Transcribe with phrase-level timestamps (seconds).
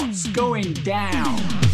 [0.00, 1.69] What's going down?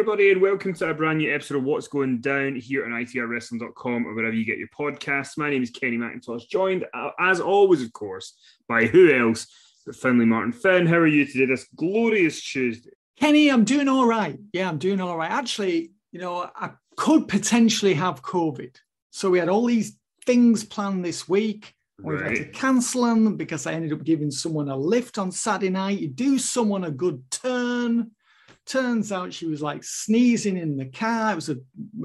[0.00, 4.06] Everybody, and welcome to a brand new episode of What's Going Down here on ITRWrestling.com
[4.06, 5.36] or wherever you get your podcasts.
[5.36, 8.34] My name is Kenny McIntosh, joined uh, as always, of course,
[8.66, 9.46] by who else
[9.84, 10.52] but Finley Martin.
[10.52, 12.92] Finn, how are you today, this glorious Tuesday?
[13.18, 14.38] Kenny, I'm doing all right.
[14.54, 15.30] Yeah, I'm doing all right.
[15.30, 18.74] Actually, you know, I could potentially have COVID.
[19.10, 21.74] So we had all these things planned this week.
[22.02, 25.68] We've had to cancel them because I ended up giving someone a lift on Saturday
[25.68, 25.98] night.
[25.98, 28.12] You do someone a good turn.
[28.70, 31.32] Turns out she was like sneezing in the car.
[31.32, 31.56] It was a,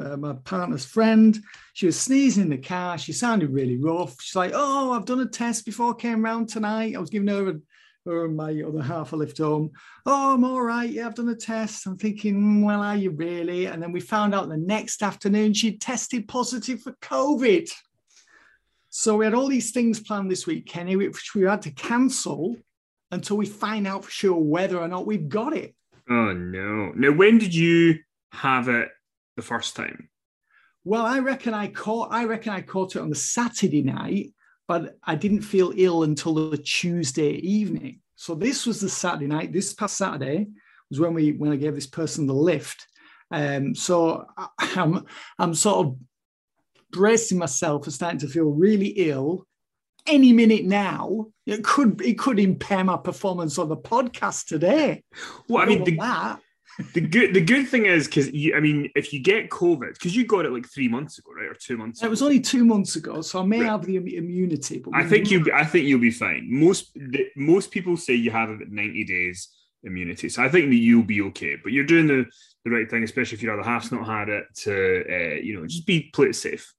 [0.01, 1.39] uh, my partner's friend.
[1.75, 2.97] She was sneezing in the car.
[2.97, 4.19] She sounded really rough.
[4.19, 6.95] She's like, "Oh, I've done a test before I came round tonight.
[6.95, 7.59] I was giving her,
[8.07, 9.73] her and my other half a lift home.
[10.07, 10.89] Oh, I'm all right.
[10.89, 11.85] Yeah, I've done a test.
[11.85, 13.67] I'm thinking, "Mm, well, are you really?
[13.67, 17.69] And then we found out the next afternoon she'd tested positive for COVID.
[18.89, 22.55] So we had all these things planned this week, Kenny, which we had to cancel
[23.11, 25.75] until we find out for sure whether or not we've got it.
[26.09, 26.91] Oh, no.
[26.95, 27.99] Now, when did you
[28.31, 28.89] have it
[29.35, 30.09] the first time?
[30.83, 34.33] Well, I reckon I caught I reckon I caught it on the Saturday night,
[34.67, 38.01] but I didn't feel ill until the Tuesday evening.
[38.15, 39.51] So this was the Saturday night.
[39.51, 40.47] This past Saturday
[40.89, 42.85] was when we when I gave this person the lift.
[43.31, 45.05] Um, so I- I'm
[45.39, 45.97] I'm sort of
[46.91, 49.47] bracing myself for starting to feel really ill.
[50.07, 55.03] Any minute now, it could it could impair my performance on the podcast today.
[55.49, 56.39] Well, I mean, the, that.
[56.93, 60.25] the good the good thing is because I mean, if you get COVID, because you
[60.25, 62.03] got it like three months ago, right, or two months.
[62.03, 63.69] It was only two months ago, so I may Right.
[63.69, 64.77] have the immunity.
[64.79, 65.43] But I think you.
[65.53, 66.47] I think you'll be fine.
[66.51, 69.49] Most the, most people say you have about ninety days
[69.83, 71.55] immunity, so I think that you'll be okay.
[71.63, 72.25] But you're doing the
[72.63, 74.45] the right thing, especially if your other half's not had it.
[74.63, 76.74] To uh, you know, just be play it safe.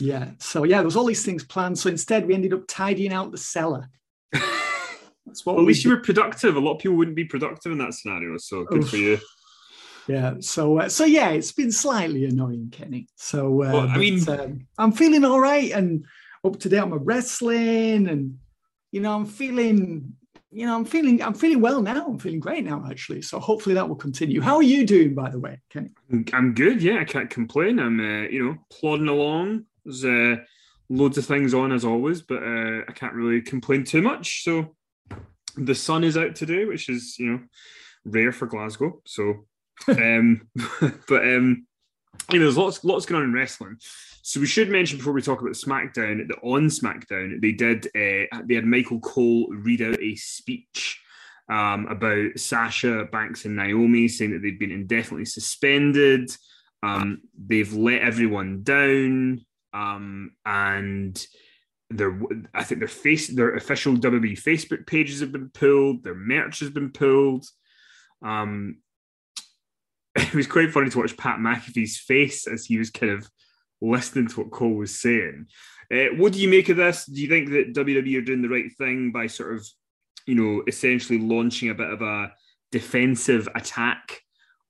[0.00, 0.30] Yeah.
[0.38, 1.78] So yeah, there was all these things planned.
[1.78, 3.88] So instead, we ended up tidying out the cellar.
[4.32, 6.56] That's what Well, at we least you were productive.
[6.56, 8.90] A lot of people wouldn't be productive in that scenario, so good Oof.
[8.90, 9.18] for you.
[10.06, 10.34] Yeah.
[10.40, 13.08] So uh, so yeah, it's been slightly annoying, Kenny.
[13.16, 16.04] So uh, Well, I but, mean- um, I'm feeling all right and
[16.44, 18.38] up to date on my wrestling, and
[18.92, 20.14] you know, I'm feeling.
[20.50, 22.06] You know, I'm feeling I'm feeling well now.
[22.06, 23.20] I'm feeling great now, actually.
[23.20, 24.40] So hopefully that will continue.
[24.40, 25.90] How are you doing, by the way, Kenny?
[26.32, 26.82] I'm good.
[26.82, 27.78] Yeah, I can't complain.
[27.78, 29.66] I'm uh, you know plodding along.
[29.88, 30.42] There's uh,
[30.90, 34.44] loads of things on as always, but uh, I can't really complain too much.
[34.44, 34.76] So
[35.56, 37.40] the sun is out today, which is you know
[38.04, 39.00] rare for Glasgow.
[39.06, 39.46] So,
[39.88, 40.48] um,
[41.08, 41.66] but um,
[42.30, 43.76] you know, there's lots lots going on in wrestling.
[44.22, 48.42] So we should mention before we talk about SmackDown that on SmackDown they did uh,
[48.44, 51.00] they had Michael Cole read out a speech
[51.50, 56.30] um, about Sasha Banks and Naomi, saying that they've been indefinitely suspended.
[56.82, 61.26] Um, they've let everyone down, um, and
[61.90, 62.20] their
[62.54, 66.70] I think their face their official WWE Facebook pages have been pulled, their merch has
[66.70, 67.46] been pulled.
[68.22, 68.78] Um,
[70.16, 73.28] it was quite funny to watch Pat McAfee's face as he was kind of
[73.80, 75.46] listening to what Cole was saying.
[75.92, 77.06] Uh, what do you make of this?
[77.06, 79.66] Do you think that WWE are doing the right thing by sort of,
[80.26, 82.32] you know, essentially launching a bit of a
[82.70, 84.20] defensive attack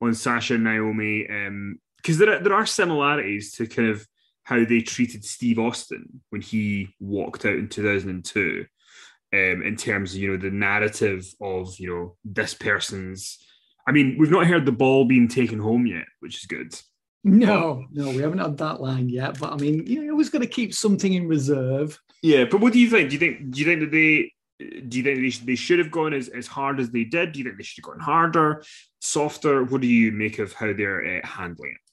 [0.01, 1.23] on Sasha and Naomi?
[1.97, 4.07] Because um, there there are similarities to kind of
[4.49, 8.65] how they treated Steve Austin when he walked out in 2002.
[9.31, 13.39] Um, in terms of you know the narrative of you know this person's
[13.89, 16.79] I mean, we've not heard the ball being taken home yet, which is good.
[17.25, 19.39] No, no, we haven't had that line yet.
[19.41, 21.99] But I mean, you always got to keep something in reserve.
[22.23, 23.09] Yeah, but what do you think?
[23.09, 24.33] Do you think do you think that they
[24.89, 27.33] do you think they should, they should have gone as, as hard as they did?
[27.33, 28.63] Do you think they should have gone harder,
[29.01, 29.65] softer?
[29.65, 31.88] What do you make of how they're uh, handling it?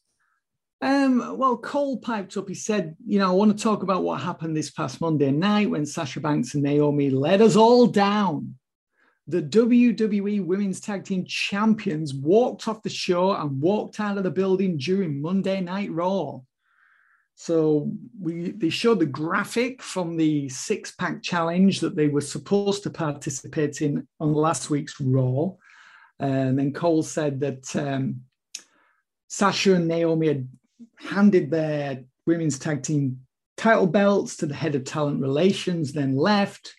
[0.82, 2.48] Um, well, Cole piped up.
[2.48, 5.70] He said, "You know, I want to talk about what happened this past Monday night
[5.70, 8.56] when Sasha Banks and Naomi let us all down.
[9.28, 14.32] The WWE Women's Tag Team Champions walked off the show and walked out of the
[14.32, 16.42] building during Monday Night Raw.
[17.36, 22.84] So we they showed the graphic from the six pack challenge that they were supposed
[22.84, 25.52] to participate in on last week's Raw.
[26.20, 28.22] And then Cole said that um,
[29.28, 30.48] Sasha and Naomi had
[30.98, 33.20] handed their women's tag team
[33.58, 36.74] title belts to the head of talent relations, then left.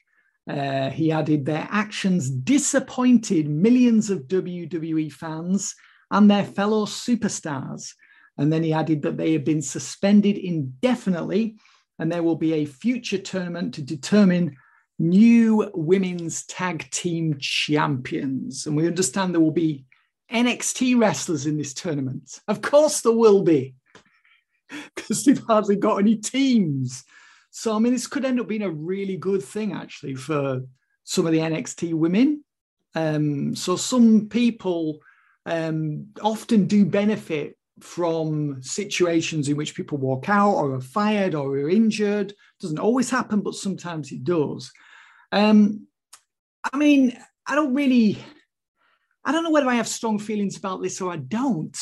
[0.48, 5.74] Uh, he added their actions disappointed millions of WWE fans
[6.10, 7.92] and their fellow superstars.
[8.38, 11.56] And then he added that they have been suspended indefinitely
[11.98, 14.56] and there will be a future tournament to determine
[14.98, 18.66] new women's tag team champions.
[18.66, 19.84] And we understand there will be
[20.30, 22.40] NXT wrestlers in this tournament.
[22.48, 23.74] Of course, there will be
[24.94, 27.04] because they've hardly got any teams.
[27.50, 30.62] So, I mean, this could end up being a really good thing actually for
[31.04, 32.44] some of the NXT women.
[32.94, 34.98] Um, so, some people
[35.46, 41.50] um, often do benefit from situations in which people walk out or are fired or
[41.50, 42.34] are injured.
[42.60, 44.72] Doesn't always happen, but sometimes it does.
[45.32, 45.86] Um,
[46.72, 47.16] I mean,
[47.46, 48.18] I don't really,
[49.24, 51.76] I don't know whether I have strong feelings about this or I don't.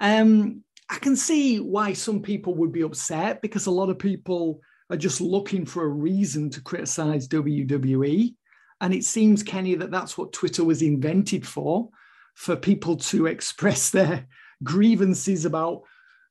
[0.00, 4.60] Um, I can see why some people would be upset because a lot of people
[4.90, 8.34] are just looking for a reason to criticize WWE.
[8.80, 11.90] And it seems, Kenny, that that's what Twitter was invented for,
[12.34, 14.26] for people to express their
[14.62, 15.82] grievances about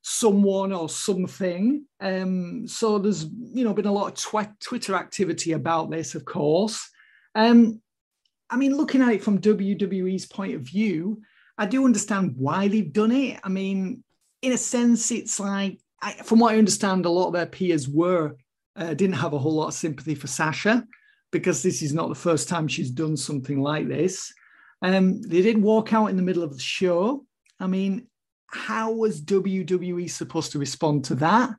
[0.01, 1.85] someone or something.
[1.99, 6.25] Um, so there's, you know, been a lot of tw- Twitter activity about this, of
[6.25, 6.89] course.
[7.35, 7.81] Um,
[8.49, 11.21] I mean, looking at it from WWE's point of view,
[11.57, 13.39] I do understand why they've done it.
[13.43, 14.03] I mean,
[14.41, 17.87] in a sense, it's like, I, from what I understand, a lot of their peers
[17.87, 18.35] were
[18.75, 20.85] uh, didn't have a whole lot of sympathy for Sasha
[21.31, 24.33] because this is not the first time she's done something like this.
[24.81, 27.25] Um, they did walk out in the middle of the show.
[27.59, 28.07] I mean,
[28.47, 31.49] how was WWE supposed to respond to that?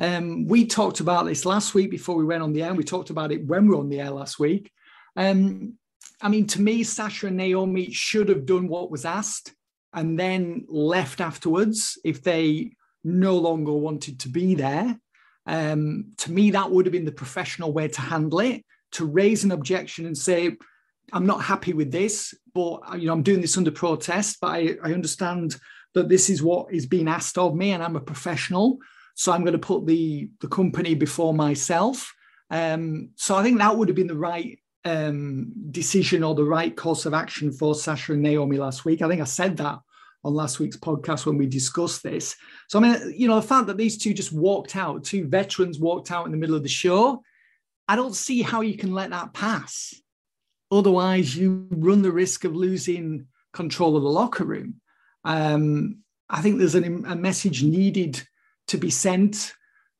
[0.00, 2.74] Um, we talked about this last week before we went on the air.
[2.74, 4.72] We talked about it when we were on the air last week.
[5.16, 5.74] Um,
[6.20, 9.54] I mean, to me, Sasha and Naomi should have done what was asked
[9.94, 12.72] and then left afterwards if they
[13.04, 14.98] no longer wanted to be there.
[15.46, 19.44] Um, to me, that would have been the professional way to handle it, to raise
[19.44, 20.56] an objection and say,
[21.12, 24.76] I'm not happy with this, but you know, I'm doing this under protest, but I,
[24.82, 25.56] I understand
[25.94, 28.78] that this is what is being asked of me and I'm a professional.
[29.14, 32.12] So I'm going to put the, the company before myself.
[32.50, 36.74] Um, so I think that would have been the right um, decision or the right
[36.74, 39.02] course of action for Sasha and Naomi last week.
[39.02, 39.78] I think I said that
[40.24, 42.34] on last week's podcast when we discussed this.
[42.68, 45.78] So, I mean, you know, the fact that these two just walked out, two veterans
[45.78, 47.22] walked out in the middle of the show,
[47.86, 49.94] I don't see how you can let that pass.
[50.70, 54.80] Otherwise, you run the risk of losing control of the locker room.
[55.24, 58.22] Um, I think there's an, a message needed
[58.68, 59.52] to be sent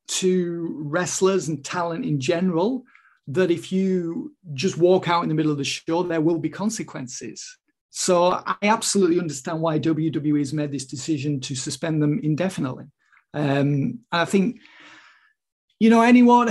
[0.07, 2.83] to wrestlers and talent in general
[3.27, 6.49] that if you just walk out in the middle of the show, there will be
[6.49, 7.57] consequences.
[7.97, 12.87] So I absolutely understand why WWE has made this decision to suspend them indefinitely.
[13.33, 14.59] Um, I think,
[15.79, 16.49] you know, anyone,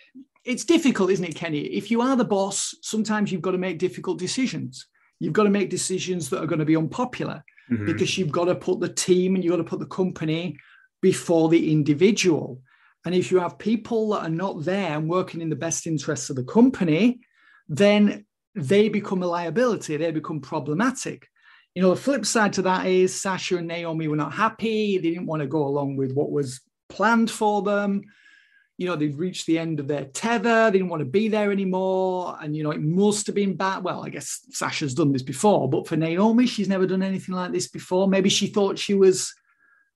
[0.44, 1.58] it's difficult, isn't it, Kenny?
[1.58, 4.86] If you are the boss, sometimes you've got to make difficult decisions.
[5.20, 7.84] You've got to make decisions that are going to be unpopular mm-hmm.
[7.84, 10.56] because you've got to put the team and you've got to put the company
[11.02, 12.62] before the individual.
[13.04, 16.30] And if you have people that are not there and working in the best interests
[16.30, 17.20] of the company,
[17.68, 18.25] then
[18.56, 21.28] they become a liability, they become problematic.
[21.74, 24.96] You know, the flip side to that is Sasha and Naomi were not happy.
[24.96, 28.02] They didn't want to go along with what was planned for them.
[28.78, 30.70] you know, they've reached the end of their tether.
[30.70, 32.36] They didn't want to be there anymore.
[32.40, 33.82] And, you know, it must have been bad.
[33.82, 37.52] Well, I guess Sasha's done this before, but for Naomi, she's never done anything like
[37.52, 38.06] this before.
[38.06, 39.34] Maybe she thought she was,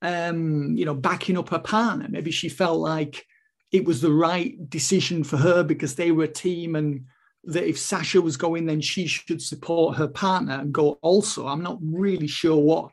[0.00, 2.06] um, you know, backing up her partner.
[2.08, 3.26] Maybe she felt like
[3.70, 7.04] it was the right decision for her because they were a team and
[7.44, 11.46] that if Sasha was going, then she should support her partner and go also.
[11.46, 12.90] I'm not really sure what,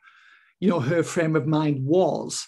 [0.59, 2.47] you know, her frame of mind was.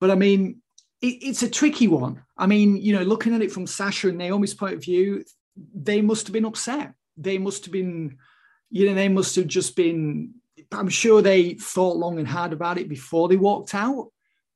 [0.00, 0.60] But I mean,
[1.00, 2.22] it, it's a tricky one.
[2.36, 5.24] I mean, you know, looking at it from Sasha and Naomi's point of view,
[5.74, 6.92] they must have been upset.
[7.16, 8.18] They must have been,
[8.70, 10.34] you know, they must have just been.
[10.70, 14.08] I'm sure they thought long and hard about it before they walked out.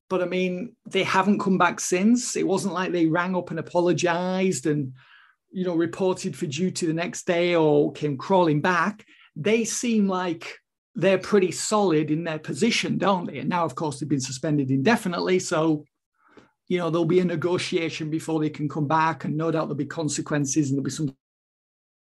[0.09, 2.37] But I mean, they haven't come back since.
[2.37, 4.93] It wasn't like they rang up and apologized and,
[5.57, 9.07] you know, reported for duty the next day or came crawling back.
[9.35, 10.45] They seem like
[10.95, 13.39] they're pretty solid in their position, don't they?
[13.39, 15.39] And now, of course, they've been suspended indefinitely.
[15.39, 15.85] So
[16.69, 19.77] you know, there'll be a negotiation before they can come back, and no doubt there'll
[19.77, 21.15] be consequences and there'll be some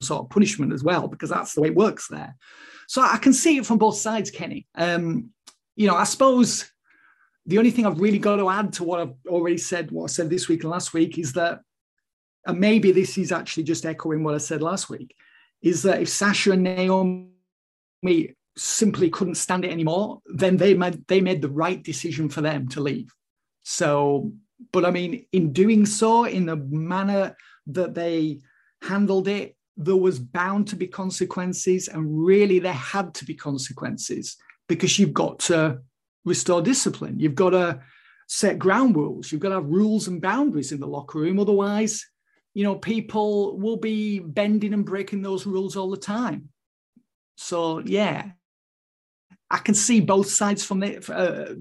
[0.01, 2.37] sort of punishment as well, because that's the way it works there.
[2.89, 4.67] So I can see it from both sides, Kenny.
[4.75, 5.31] Um,
[5.75, 6.71] you know, I suppose
[7.45, 10.07] the only thing I've really got to add to what I've already said, what I
[10.07, 11.61] said this week and last week, is that,
[12.47, 15.15] and maybe this is actually just echoing what I said last week,
[15.63, 17.29] is that if Sasha and Naomi
[18.57, 22.69] simply couldn't stand it anymore, then they made they made the right decision for them
[22.69, 23.13] to leave.
[23.63, 24.33] So
[24.73, 27.37] but I mean, in doing so, in the manner
[27.69, 28.41] that they
[28.83, 34.37] handled it, there was bound to be consequences, and really there had to be consequences
[34.69, 35.81] because you've got to
[36.25, 37.21] restore discipline.
[37.21, 37.81] You've got to
[38.27, 39.31] set ground rules.
[39.31, 41.39] You've got to have rules and boundaries in the locker room.
[41.39, 42.05] Otherwise,
[42.57, 46.49] you know, people will be bending and breaking those rules all the time.
[47.37, 48.31] So, yeah,
[49.51, 51.11] I can see both sides from it.
[51.11, 51.57] Uh,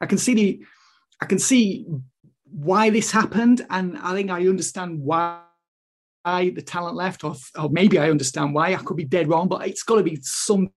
[0.00, 0.64] I can see the,
[1.22, 1.86] I can see
[2.46, 5.38] why this happened, and I think I understand why
[6.24, 8.74] the talent left, or, or maybe I understand why.
[8.74, 10.72] I could be dead wrong, but it's got to be something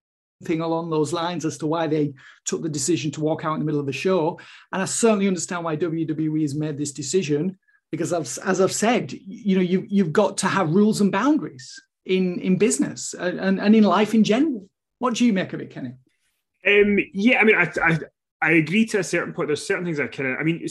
[0.60, 2.12] along those lines as to why they
[2.44, 4.38] took the decision to walk out in the middle of the show.
[4.70, 7.58] And I certainly understand why WWE has made this decision
[7.90, 11.80] because, I've, as I've said, you know, you, you've got to have rules and boundaries
[12.04, 14.68] in in business and, and in life in general.
[14.98, 15.94] What do you make of it, Kenny?
[16.66, 17.98] Um, yeah, I mean, I, I,
[18.40, 19.48] I agree to a certain point.
[19.48, 20.66] There's certain things I kind of, I mean,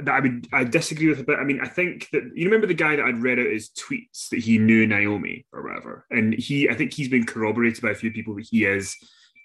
[0.00, 1.38] that I would I disagree with a bit.
[1.38, 4.28] I mean, I think that you remember the guy that I'd read out his tweets
[4.30, 7.94] that he knew Naomi or whatever, and he I think he's been corroborated by a
[7.94, 8.96] few people that he is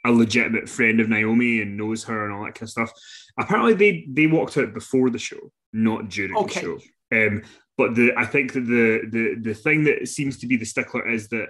[0.06, 2.92] a legitimate friend of Naomi and knows her and all that kind of stuff.
[3.38, 6.62] Apparently, they they walked out before the show, not during okay.
[6.62, 6.80] the show.
[7.12, 7.44] Um,
[7.78, 11.10] but the I think that the the the thing that seems to be the stickler
[11.10, 11.50] is that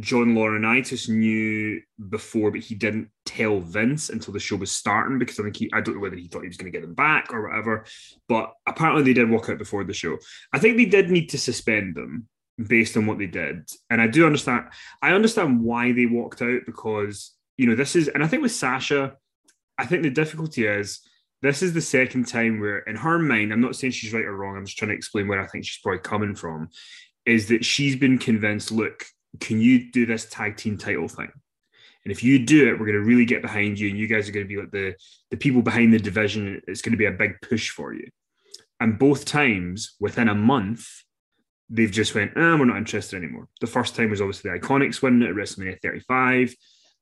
[0.00, 1.80] John Laurinaitis knew
[2.10, 5.70] before, but he didn't tell Vince until the show was starting because I think he,
[5.72, 7.86] I don't know whether he thought he was going to get them back or whatever.
[8.28, 10.18] But apparently they did walk out before the show.
[10.52, 12.28] I think they did need to suspend them
[12.66, 13.68] based on what they did.
[13.88, 14.66] And I do understand,
[15.00, 18.52] I understand why they walked out because, you know, this is, and I think with
[18.52, 19.16] Sasha,
[19.78, 21.00] I think the difficulty is
[21.42, 24.36] this is the second time where, in her mind, I'm not saying she's right or
[24.36, 26.68] wrong, I'm just trying to explain where I think she's probably coming from,
[27.26, 29.04] is that she's been convinced, look,
[29.40, 31.30] can you do this tag team title thing?
[32.04, 34.28] And if you do it, we're going to really get behind you, and you guys
[34.28, 34.94] are going to be like the
[35.30, 36.60] the people behind the division.
[36.66, 38.08] It's going to be a big push for you.
[38.80, 40.86] And both times, within a month,
[41.68, 43.48] they've just went, ah, we're not interested anymore.
[43.60, 46.54] The first time was obviously the Iconics win at WrestleMania 35.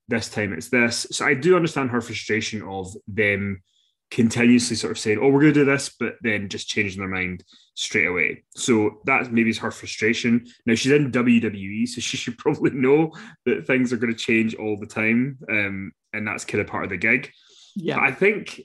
[0.08, 1.06] This time it's this.
[1.12, 3.62] So I do understand her frustration of them
[4.10, 7.08] continuously sort of saying, "Oh, we're going to do this," but then just changing their
[7.08, 7.44] mind
[7.74, 8.44] straight away.
[8.54, 10.46] So that maybe is her frustration.
[10.64, 13.12] Now she's in WWE, so she should probably know
[13.44, 16.84] that things are going to change all the time, um, and that's kind of part
[16.84, 17.30] of the gig.
[17.74, 18.60] Yeah, but I think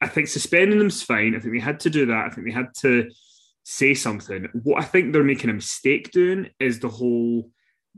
[0.00, 1.34] I think suspending them's fine.
[1.34, 2.26] I think they had to do that.
[2.26, 3.10] I think they had to
[3.64, 4.48] say something.
[4.62, 7.50] What I think they're making a mistake doing is the whole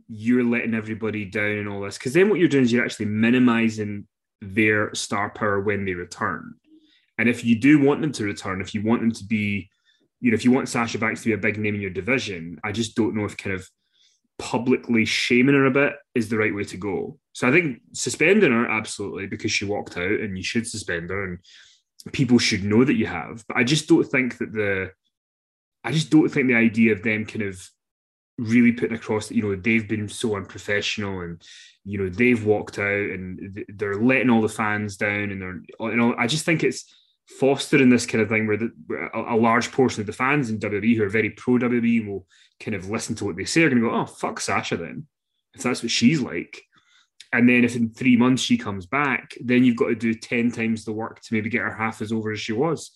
[0.08, 3.06] you're letting everybody down and all this because then what you're doing is you're actually
[3.06, 4.06] minimizing
[4.40, 6.54] their star power when they return.
[7.20, 9.68] And if you do want them to return, if you want them to be,
[10.20, 12.58] you know, if you want Sasha Banks to be a big name in your division,
[12.64, 13.68] I just don't know if kind of
[14.38, 17.18] publicly shaming her a bit is the right way to go.
[17.34, 21.24] So I think suspending her absolutely because she walked out and you should suspend her
[21.24, 23.44] and people should know that you have.
[23.46, 24.92] But I just don't think that the
[25.84, 27.62] I just don't think the idea of them kind of
[28.38, 31.42] really putting across that you know they've been so unprofessional and
[31.84, 35.60] you know they've walked out and they're letting all the fans down and they're
[35.90, 36.90] you know I just think it's
[37.38, 40.50] fostering this kind of thing where, the, where a, a, large portion of the fans
[40.50, 42.26] in WWE who are very pro WWE will
[42.58, 45.06] kind of listen to what they say are going to go, oh, fuck Sasha then,
[45.54, 46.62] if that's what she's like.
[47.32, 50.50] And then if in three months she comes back, then you've got to do 10
[50.50, 52.90] times the work to maybe get her half as over as she was.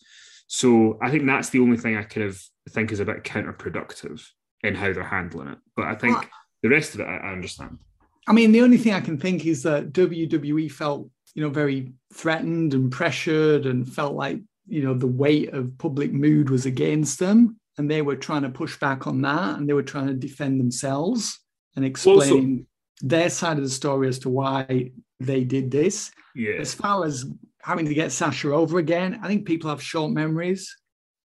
[0.47, 4.26] So I think that's the only thing I kind of think is a bit counterproductive
[4.62, 5.59] in how they're handling it.
[5.76, 6.29] But I think well,
[6.62, 7.79] the rest of it, I, I understand.
[8.26, 11.93] I mean, the only thing I can think is that WWE felt, you know, very
[12.12, 17.19] threatened and pressured and felt like, you know, the weight of public mood was against
[17.19, 17.59] them.
[17.76, 20.61] And they were trying to push back on that and they were trying to defend
[20.61, 21.41] themselves
[21.75, 22.64] and explain also,
[23.03, 26.12] their side of the story as to why they did this.
[26.37, 26.55] Yeah.
[26.61, 27.26] As far as
[27.62, 30.73] having to get Sasha over again, I think people have short memories.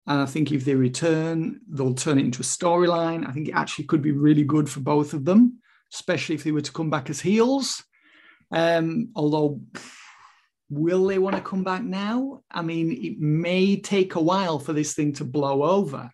[0.06, 3.28] And I think if they return, they'll turn it into a storyline.
[3.28, 5.60] I think it actually could be really good for both of them,
[5.92, 7.84] especially if they were to come back as heels.
[8.50, 9.60] Um, although,
[10.68, 12.42] will they want to come back now?
[12.50, 16.10] I mean, it may take a while for this thing to blow over.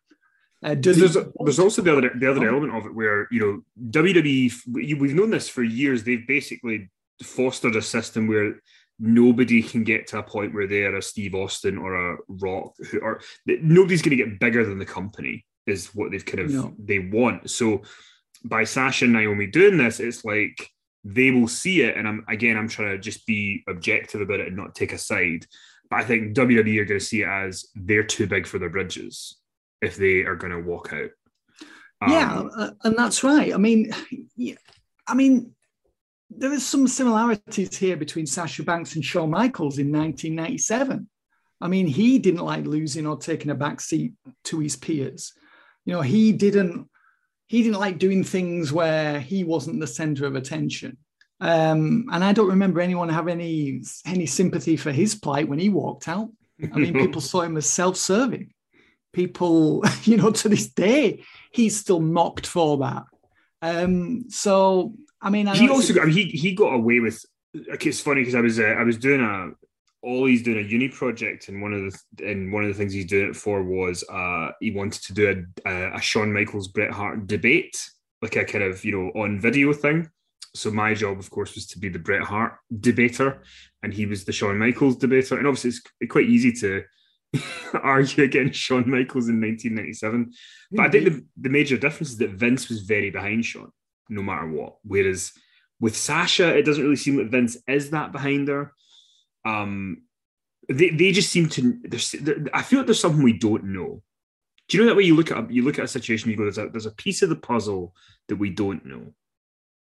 [0.63, 2.49] Uh, there's, a, there's also the other the other oh.
[2.49, 6.03] element of it where you know WWE we've known this for years.
[6.03, 6.91] They've basically
[7.23, 8.61] fostered a system where
[8.99, 12.73] nobody can get to a point where they are a Steve Austin or a Rock,
[12.91, 16.51] who, or nobody's going to get bigger than the company is what they've kind of
[16.51, 16.75] no.
[16.79, 17.51] they want.
[17.51, 17.83] So
[18.45, 20.71] by Sasha and Naomi doing this, it's like
[21.07, 24.49] they will see it, and I'm again I'm trying to just be objective about it
[24.49, 25.47] and not take a side.
[25.89, 28.71] But I think WWE are going to see it as they're too big for their
[28.71, 29.37] bridges
[29.81, 31.11] if they are going to walk out.
[32.03, 33.55] Um, yeah, uh, and that's right.
[33.55, 33.93] I mean,
[35.07, 35.53] I mean,
[36.29, 41.09] there is some similarities here between Sasha Banks and Shawn Michaels in 1997.
[41.61, 45.33] I mean, he didn't like losing or taking a back seat to his peers.
[45.85, 46.89] You know, he didn't
[47.47, 50.97] he didn't like doing things where he wasn't the center of attention.
[51.41, 55.69] Um, and I don't remember anyone have any any sympathy for his plight when he
[55.69, 56.31] walked out.
[56.73, 58.53] I mean, people saw him as self-serving.
[59.13, 61.23] People, you know, to this day,
[61.53, 63.05] he's still mocked for that.
[63.63, 67.25] Um, so I mean, I he also got, I mean, he he got away with.
[67.53, 69.51] It's funny because I was uh, I was doing a
[70.07, 73.07] Ollie's doing a uni project, and one of the and one of the things he's
[73.07, 76.93] doing it for was uh he wanted to do a a, a Shawn Michaels Bret
[76.93, 77.77] Hart debate,
[78.23, 80.11] like a kind of you know on video thing.
[80.55, 83.43] So my job, of course, was to be the Bret Hart debater,
[83.83, 85.37] and he was the Shawn Michaels debater.
[85.37, 86.85] And obviously, it's quite easy to
[87.75, 90.33] argue against Shawn Michaels in 1997.
[90.73, 93.71] But I think the, the major difference is that Vince was very behind Shawn
[94.09, 94.77] no matter what.
[94.83, 95.33] Whereas
[95.81, 98.73] with Sasha, it doesn't really seem like Vince is that behind her.
[99.47, 100.03] Um,
[100.69, 101.79] they, they just seem to.
[102.53, 104.03] I feel like there's something we don't know.
[104.69, 106.37] Do you know that way you look at a, you look at a situation, you
[106.37, 107.95] go, there's a, there's a piece of the puzzle
[108.29, 109.13] that we don't know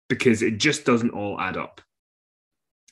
[0.08, 1.80] because it just doesn't all add up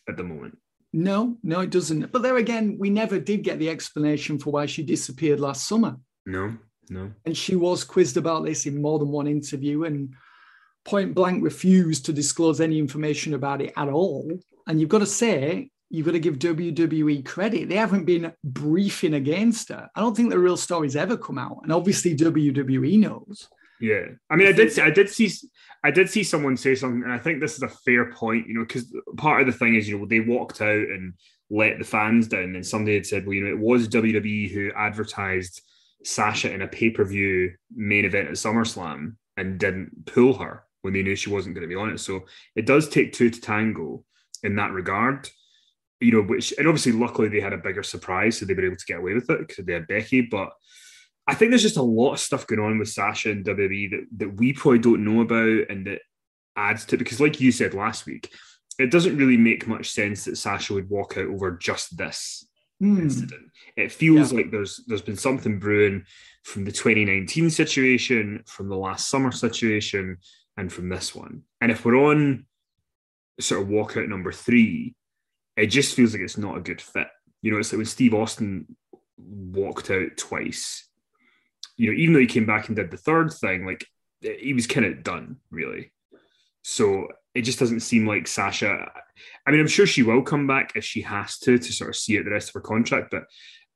[0.09, 0.57] at the moment.
[0.93, 2.11] No, no, it doesn't.
[2.13, 5.97] But there again, we never did get the explanation for why she disappeared last summer.
[6.25, 6.57] No,
[6.89, 7.13] no.
[7.27, 9.85] And she was quizzed about this in more than one interview.
[9.85, 10.15] And
[10.85, 14.31] point blank refused to disclose any information about it at all.
[14.67, 17.69] And you've got to say, you've got to give WWE credit.
[17.69, 19.89] They haven't been briefing against her.
[19.95, 21.61] I don't think the real story's ever come out.
[21.63, 23.49] And obviously WWE knows.
[23.81, 24.07] Yeah.
[24.31, 25.31] I mean, I did see, I did see
[25.87, 28.55] I did see someone say something, and I think this is a fair point, you
[28.55, 31.15] know, because part of the thing is, you know, they walked out and
[31.49, 34.73] let the fans down, and somebody had said, well, you know, it was WWE who
[34.75, 35.63] advertised
[36.03, 41.15] Sasha in a pay-per-view main event at SummerSlam and didn't pull her when they knew
[41.15, 42.01] she wasn't going to be on it.
[42.01, 42.25] So
[42.57, 44.05] it does take two to tango
[44.43, 45.29] in that regard.
[46.01, 48.77] You know, which and obviously, luckily they had a bigger surprise, so they were able
[48.77, 50.23] to get away with it because they had Becky.
[50.23, 50.51] But
[51.27, 54.07] I think there's just a lot of stuff going on with Sasha and WWE that,
[54.19, 56.01] that we probably don't know about and that
[56.55, 58.33] adds to because, like you said last week,
[58.79, 62.47] it doesn't really make much sense that Sasha would walk out over just this
[62.83, 62.99] mm.
[63.01, 63.51] incident.
[63.77, 64.39] It feels yeah.
[64.39, 66.05] like there's there's been something brewing
[66.45, 70.19] from the 2019 situation, from the last summer situation,
[70.57, 71.43] and from this one.
[71.61, 72.47] And if we're on
[73.41, 74.95] sort of walkout number three,
[75.57, 77.09] it just feels like it's not a good fit.
[77.43, 78.77] You know, it's like when Steve Austin
[79.19, 80.89] walked out twice.
[81.77, 83.87] You know, even though he came back and did the third thing, like
[84.25, 85.93] eh, he was kind of done, really.
[86.63, 88.91] So it just doesn't seem like Sasha.
[89.47, 91.97] I mean, I'm sure she will come back if she has to to sort of
[91.97, 93.25] see it the rest of her contract, but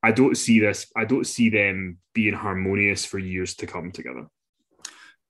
[0.02, 0.86] I don't see this.
[0.96, 4.26] I don't see them being harmonious for years to come together.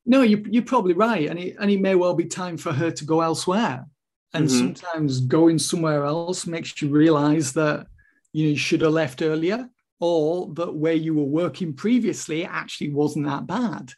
[0.06, 2.90] No, you, you're probably right, and it, and it may well be time for her
[2.90, 3.84] to go elsewhere.
[4.32, 4.58] And mm-hmm.
[4.58, 7.86] sometimes going somewhere else makes you realize that
[8.32, 12.92] you, know, you should have left earlier, or that where you were working previously actually
[12.92, 13.92] wasn't that bad.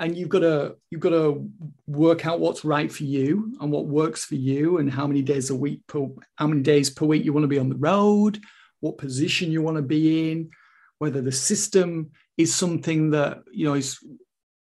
[0.00, 1.50] And you've got to you've got to
[1.88, 5.50] work out what's right for you and what works for you, and how many days
[5.50, 8.38] a week per how many days per week you want to be on the road,
[8.80, 10.50] what position you want to be in,
[10.98, 13.98] whether the system is something that you know is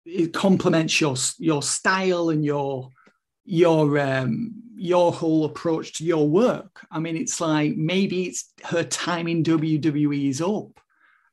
[0.05, 2.89] it complements your your style and your
[3.47, 6.85] your um, your whole approach to your work.
[6.91, 10.79] I mean, it's like maybe it's her time in WWE is up.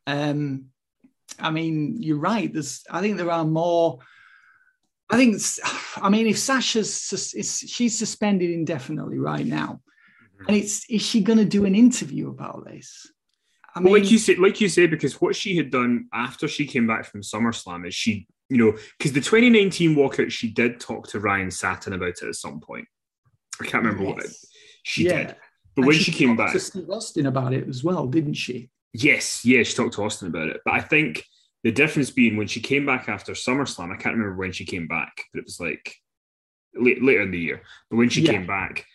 [0.07, 0.66] Um,
[1.38, 2.50] I mean, you're right.
[2.53, 3.98] There's, I think there are more.
[5.11, 5.37] I think,
[5.96, 6.96] I mean, if Sasha's
[7.68, 9.81] she's suspended indefinitely right now,
[10.35, 10.44] mm-hmm.
[10.48, 13.11] and it's is she going to do an interview about this?
[13.74, 16.46] I mean, well, like you said, like you say, because what she had done after
[16.46, 20.80] she came back from SummerSlam is she, you know, because the 2019 walkout, she did
[20.80, 22.87] talk to Ryan Satin about it at some point.
[23.61, 24.14] I can't remember yes.
[24.14, 24.37] what it,
[24.83, 25.16] she yeah.
[25.18, 25.26] did,
[25.74, 28.35] but and when she, she came back, to Steve Austin about it as well, didn't
[28.35, 28.70] she?
[28.92, 30.61] Yes, yeah, she talked to Austin about it.
[30.64, 31.24] But I think
[31.62, 34.87] the difference being when she came back after SummerSlam, I can't remember when she came
[34.87, 35.96] back, but it was like
[36.74, 37.62] late, later in the year.
[37.90, 38.33] But when she yeah.
[38.33, 38.87] came back,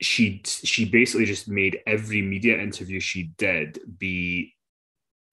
[0.00, 4.54] she she basically just made every media interview she did be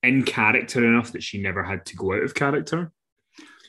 [0.02, 2.92] in character enough that she never had to go out of character.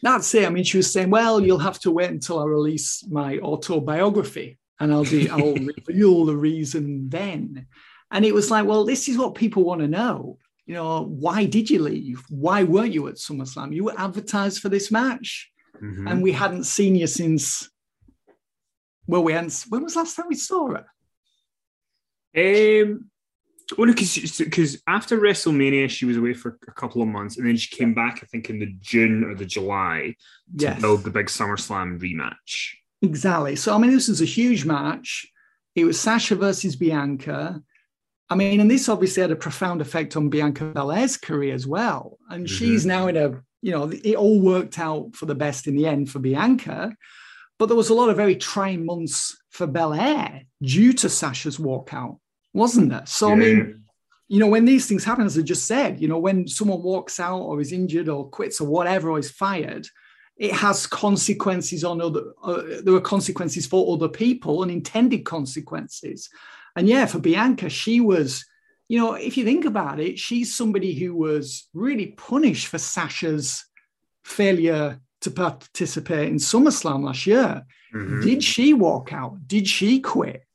[0.07, 0.47] That's it.
[0.47, 4.57] I mean, she was saying, "Well, you'll have to wait until I release my autobiography,
[4.79, 5.55] and I'll be I'll
[5.89, 7.67] reveal the reason then."
[8.13, 10.39] And it was like, well, this is what people want to know.
[10.65, 12.23] You know, why did you leave?
[12.29, 13.75] Why weren't you at SummerSlam?
[13.75, 15.51] You were advertised for this match,
[15.83, 16.07] mm-hmm.
[16.07, 17.69] and we hadn't seen you since
[19.09, 19.65] well, we hadn't.
[19.69, 20.87] When was last time we saw her?
[22.37, 23.11] Um,
[23.77, 27.75] well, because after WrestleMania, she was away for a couple of months, and then she
[27.75, 30.15] came back, I think, in the June or the July
[30.59, 30.81] to yes.
[30.81, 32.75] build the big SummerSlam rematch.
[33.03, 33.57] Exactly.
[33.57, 35.27] So, I mean, this was a huge match.
[35.75, 37.61] It was Sasha versus Bianca.
[38.31, 42.19] I mean, and this obviously had a profound effect on Bianca Belair's career as well.
[42.31, 42.55] And mm-hmm.
[42.55, 45.87] she's now in a, you know, it all worked out for the best in the
[45.87, 46.97] end for Bianca.
[47.59, 52.19] But there was a lot of very trying months for Belair due to Sasha's walkout,
[52.57, 53.05] wasn't there?
[53.07, 53.35] So, yeah.
[53.35, 53.83] I mean,
[54.29, 57.21] you know, when these things happen, as I just said, you know, when someone walks
[57.21, 59.87] out or is injured or quits or whatever or is fired,
[60.37, 66.29] it has consequences on other, uh, there are consequences for other people unintended consequences.
[66.75, 68.45] And yeah, for Bianca, she was,
[68.89, 73.65] you know, if you think about it, she's somebody who was really punished for Sasha's
[74.25, 77.65] failure to participate in SummerSlam last year.
[77.95, 78.21] Mm-hmm.
[78.21, 79.47] Did she walk out?
[79.47, 80.46] Did she quit?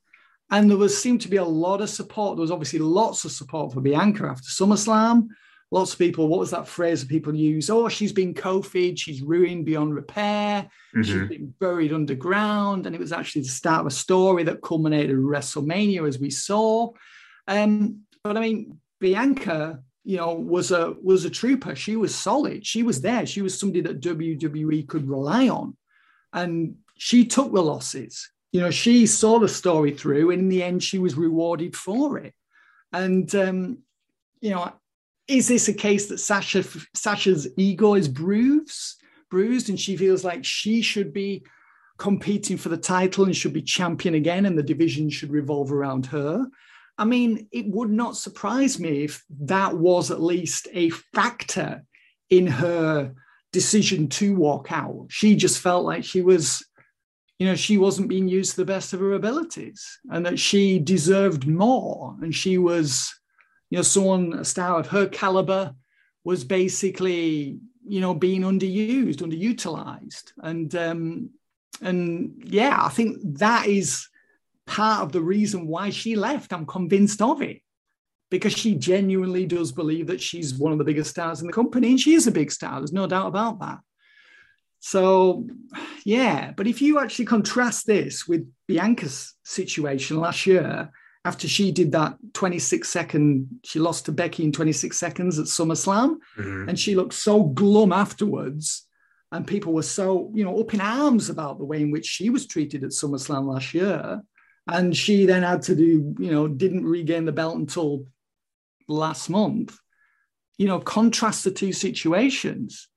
[0.52, 2.36] And there was seemed to be a lot of support.
[2.36, 5.28] There was obviously lots of support for Bianca after SummerSlam.
[5.74, 7.70] Lots of people, what was that phrase that people use?
[7.70, 11.02] Oh, she's been COVID, she's ruined beyond repair, mm-hmm.
[11.02, 12.86] she's been buried underground.
[12.86, 16.30] And it was actually the start of a story that culminated in WrestleMania, as we
[16.30, 16.92] saw.
[17.48, 21.76] Um, but I mean, Bianca you know, was a was a trooper.
[21.76, 22.66] She was solid.
[22.66, 23.26] She was there.
[23.26, 25.78] She was somebody that WWE could rely on,
[26.34, 28.30] and she took the losses.
[28.52, 32.18] You know, she saw the story through, and in the end, she was rewarded for
[32.18, 32.34] it.
[32.92, 33.80] And um,
[34.42, 34.74] you know,
[35.28, 40.44] is this a case that Sasha Sasha's ego is bruised, bruised, and she feels like
[40.44, 41.44] she should be
[41.98, 46.08] competing for the title and should be champion again, and the division should revolve around
[46.08, 46.46] her?
[46.98, 51.84] I mean, it would not surprise me if that was at least a factor
[52.30, 53.14] in her
[53.52, 55.08] decision to walk out.
[55.10, 56.66] She just felt like she was,
[57.42, 60.78] you know, she wasn't being used to the best of her abilities and that she
[60.78, 62.16] deserved more.
[62.22, 63.12] And she was,
[63.72, 65.74] you know, someone, a star of her caliber
[66.24, 70.34] was basically, you know, being underused, underutilized.
[70.44, 71.32] And, um,
[71.82, 74.08] and yeah, I think that is
[74.68, 76.54] part of the reason why she left.
[76.54, 77.64] I'm convinced of it
[78.30, 81.90] because she genuinely does believe that she's one of the biggest stars in the company
[81.90, 82.80] and she is a big star.
[82.80, 83.80] There's no doubt about that.
[84.82, 85.48] So,
[86.04, 90.92] yeah, but if you actually contrast this with Bianca's situation last year,
[91.24, 96.18] after she did that 26 second, she lost to Becky in 26 seconds at SummerSlam,
[96.38, 96.68] mm-hmm.
[96.68, 98.88] and she looked so glum afterwards.
[99.32, 102.30] And people were so, you know, up in arms about the way in which she
[102.30, 104.22] was treated at SummerSlam last year
[104.68, 108.06] and she then had to do, you know, didn't regain the belt until
[108.88, 109.78] last month.
[110.58, 112.88] You know, contrast the two situations.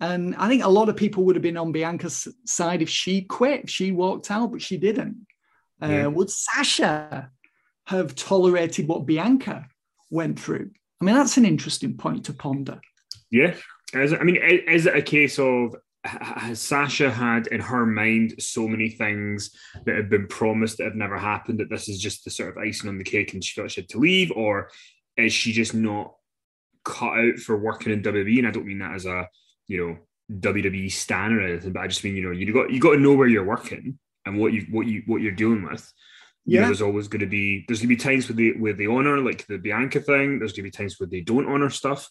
[0.00, 3.22] And I think a lot of people would have been on Bianca's side if she
[3.22, 5.26] quit, if she walked out, but she didn't.
[5.82, 6.06] Uh, yeah.
[6.06, 7.30] Uh, would Sasha
[7.86, 9.66] have tolerated what Bianca
[10.10, 10.70] went through?
[11.00, 12.80] I mean, that's an interesting point to ponder.
[13.30, 13.54] Yeah.
[13.92, 18.34] Is it, I mean, is it a case of has Sasha had in her mind
[18.38, 19.50] so many things
[19.84, 22.62] that have been promised that have never happened that this is just the sort of
[22.62, 24.30] icing on the cake and she felt she had to leave?
[24.32, 24.70] Or
[25.16, 26.14] is she just not
[26.84, 28.38] cut out for working in WWE?
[28.38, 29.28] And I don't mean that as a,
[29.68, 29.98] you know,
[30.40, 33.00] WWE stan or anything, but I just mean, you know, you got you got to
[33.00, 35.90] know where you're working and what you what you what you're dealing with.
[36.44, 36.60] You yeah.
[36.62, 38.88] Know, there's always going to be there's going to be times with the with the
[38.88, 40.38] honor, like the Bianca thing.
[40.38, 42.08] There's going to be times where they don't honor stuff,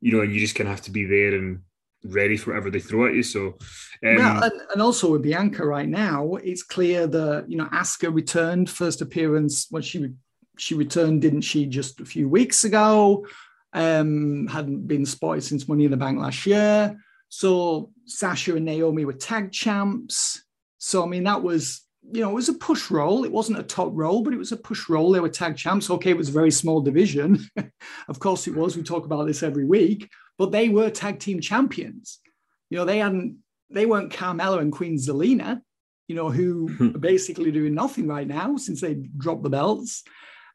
[0.00, 1.60] you know, and you just kind of have to be there and
[2.04, 3.22] ready for whatever they throw at you.
[3.22, 3.58] So,
[4.04, 8.12] um, well, and, and, also with Bianca right now, it's clear that you know Asuka
[8.12, 10.10] returned first appearance when she
[10.58, 13.26] she returned, didn't she, just a few weeks ago?
[13.72, 16.96] Um, hadn't been spotted since Money in the Bank last year.
[17.28, 20.42] So Sasha and Naomi were tag champs.
[20.78, 23.24] So I mean, that was you know, it was a push role.
[23.24, 25.12] It wasn't a top role, but it was a push role.
[25.12, 25.90] They were tag champs.
[25.90, 27.48] Okay, it was a very small division.
[28.08, 28.76] of course it was.
[28.76, 32.18] We talk about this every week, but they were tag team champions.
[32.70, 35.60] You know, they hadn't, they weren't Carmella and Queen Zelina,
[36.08, 40.02] you know, who are basically doing nothing right now since they dropped the belts.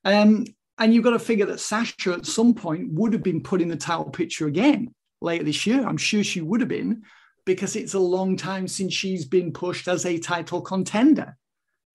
[0.04, 0.45] Um,
[0.78, 3.70] and you've got to figure that Sasha at some point would have been put in
[3.70, 5.86] the title picture again later this year.
[5.86, 7.04] I'm sure she would have been
[7.46, 11.38] because it's a long time since she's been pushed as a title contender.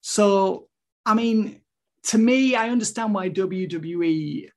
[0.01, 0.67] So,
[1.05, 1.61] I mean,
[2.03, 4.49] to me, I understand why WWE,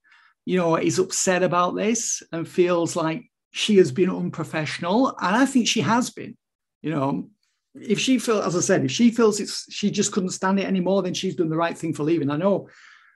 [0.46, 5.08] you know, is upset about this and feels like she has been unprofessional.
[5.20, 6.36] And I think she has been.
[6.80, 7.30] You know,
[7.74, 10.66] if she feels, as I said, if she feels it's she just couldn't stand it
[10.66, 12.30] anymore, then she's done the right thing for leaving.
[12.30, 12.68] I know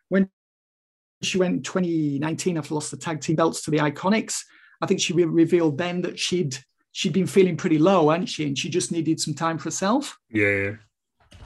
[0.09, 0.31] when
[1.22, 4.42] she went in 2019 after lost the tag team belts to the Iconics,
[4.81, 6.57] I think she revealed then that she'd
[6.92, 8.46] she'd been feeling pretty low, hadn't she?
[8.46, 10.18] And she just needed some time for herself.
[10.31, 10.72] Yeah.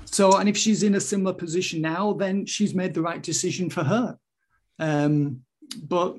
[0.04, 3.70] So, and if she's in a similar position now, then she's made the right decision
[3.70, 4.18] for her.
[4.78, 5.42] Um,
[5.82, 6.16] but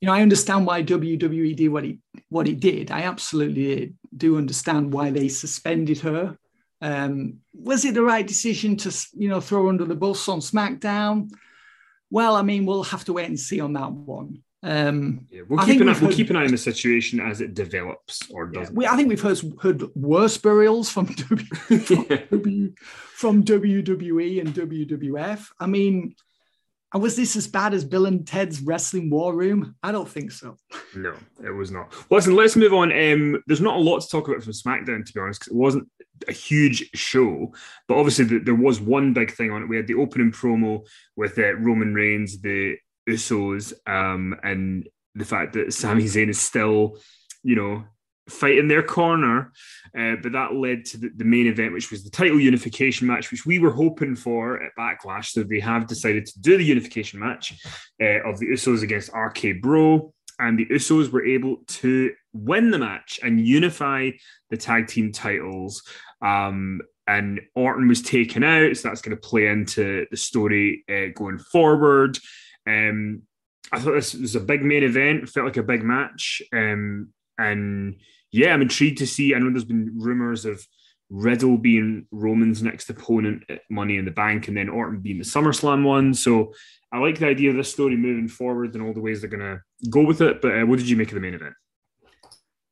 [0.00, 2.90] you know, I understand why WWE did what he what he did.
[2.90, 6.36] I absolutely do understand why they suspended her.
[6.80, 11.30] Um, was it the right decision to you know throw under the bus on SmackDown?
[12.10, 14.42] Well, I mean, we'll have to wait and see on that one.
[14.62, 17.54] Um, yeah, we'll, keep an, eye, we'll keep an eye on the situation as it
[17.54, 18.74] develops or doesn't.
[18.74, 22.16] Yeah, we, I think we've heard, heard worse burials from, w, from, yeah.
[22.30, 25.48] w, from WWE and WWF.
[25.60, 26.14] I mean,
[26.94, 29.74] was this as bad as Bill and Ted's Wrestling War Room?
[29.82, 30.56] I don't think so.
[30.96, 31.92] No, it was not.
[32.10, 32.90] Listen, let's move on.
[32.92, 35.58] Um, there's not a lot to talk about from SmackDown, to be honest, because it
[35.58, 35.88] wasn't
[36.26, 37.52] a huge show.
[37.86, 39.68] But obviously, the, there was one big thing on it.
[39.68, 42.76] We had the opening promo with uh, Roman Reigns, the
[43.08, 46.96] Usos um, and the fact that Sami Zayn is still,
[47.42, 47.84] you know,
[48.28, 49.52] fighting their corner.
[49.98, 53.30] Uh, but that led to the, the, main event, which was the title unification match,
[53.30, 55.26] which we were hoping for at Backlash.
[55.26, 57.54] So they have decided to do the unification match
[58.00, 60.12] uh, of the Usos against RK Bro.
[60.38, 64.10] And the Usos were able to win the match and unify
[64.50, 65.82] the tag team titles.
[66.22, 71.12] Um, and Orton was taken out, so that's going to play into the story uh,
[71.18, 72.18] going forward.
[72.66, 73.22] Um,
[73.72, 75.28] I thought this was a big main event.
[75.28, 76.42] Felt like a big match.
[76.52, 79.34] Um, and yeah, I'm intrigued to see.
[79.34, 80.64] I know there's been rumors of
[81.10, 85.24] Riddle being Roman's next opponent at Money in the Bank, and then Orton being the
[85.24, 86.12] SummerSlam one.
[86.12, 86.52] So
[86.92, 89.40] I like the idea of this story moving forward and all the ways they're going
[89.40, 89.60] to
[89.90, 90.42] go with it.
[90.42, 91.54] But uh, what did you make of the main event?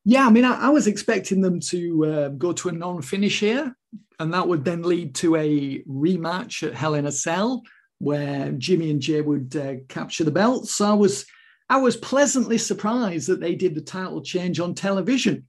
[0.05, 3.75] Yeah, I mean, I, I was expecting them to uh, go to a non-finish here,
[4.19, 7.63] and that would then lead to a rematch at Hell in a Cell
[7.99, 10.75] where Jimmy and Jey would uh, capture the belts.
[10.75, 11.25] So I was
[11.69, 15.47] I was pleasantly surprised that they did the title change on television.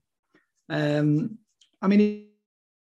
[0.69, 1.37] Um,
[1.81, 2.27] I mean,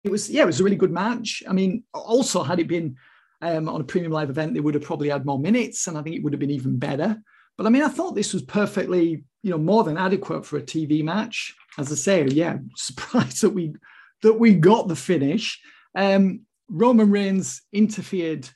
[0.03, 1.41] it, was yeah, it was a really good match.
[1.47, 2.97] I mean, also had it been
[3.41, 6.01] um, on a premium live event, they would have probably had more minutes, and I
[6.01, 7.21] think it would have been even better.
[7.57, 10.61] But I mean, I thought this was perfectly, you know, more than adequate for a
[10.61, 11.55] TV match.
[11.77, 13.73] As I say, yeah, surprised that we
[14.21, 15.59] that we got the finish.
[15.95, 18.49] Um, Roman Reigns interfered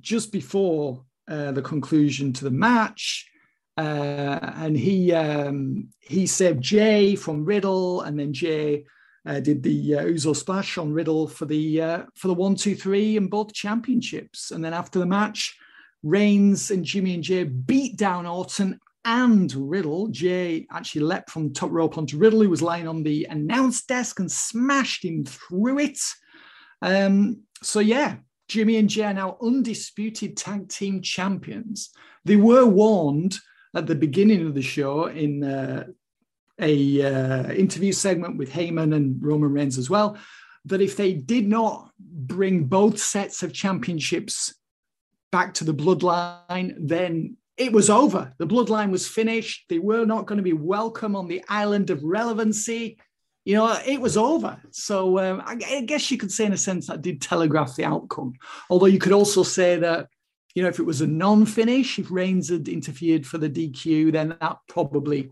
[0.00, 3.29] just before uh, the conclusion to the match.
[3.80, 8.84] Uh, and he um, he saved Jey from Riddle, and then Jey
[9.24, 12.74] uh, did the uh, Uso splash on Riddle for the uh, for the one, two,
[12.74, 14.50] three, and both championships.
[14.50, 15.56] And then after the match,
[16.02, 20.08] Reigns and Jimmy and Jey beat down Orton and Riddle.
[20.08, 24.20] Jey actually leapt from top rope onto Riddle, who was lying on the announce desk,
[24.20, 26.00] and smashed him through it.
[26.82, 28.16] Um, so yeah,
[28.48, 31.90] Jimmy and Jey are now undisputed tag team champions.
[32.26, 33.38] They were warned
[33.74, 35.84] at the beginning of the show in uh,
[36.60, 40.18] a uh, interview segment with Heyman and Roman Reigns as well
[40.66, 44.54] that if they did not bring both sets of championships
[45.32, 48.34] back to the bloodline, then it was over.
[48.38, 49.66] The bloodline was finished.
[49.70, 52.98] They were not going to be welcome on the island of relevancy
[53.44, 54.60] you know, it was over.
[54.70, 57.84] So um, I, I, guess you could say, in a sense, that did telegraph the
[57.84, 58.34] outcome.
[58.68, 60.08] Although you could also say that,
[60.54, 64.36] you know, if it was a non-finish, if Reigns had interfered for the DQ, then
[64.40, 65.30] that probably,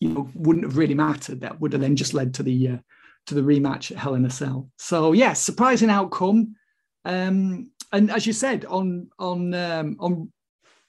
[0.00, 1.40] you know, wouldn't have really mattered.
[1.40, 2.78] That would have then just led to the uh,
[3.26, 4.70] to the rematch at Hell in a Cell.
[4.76, 6.56] So yeah, surprising outcome.
[7.04, 10.32] Um, and as you said, on on um, on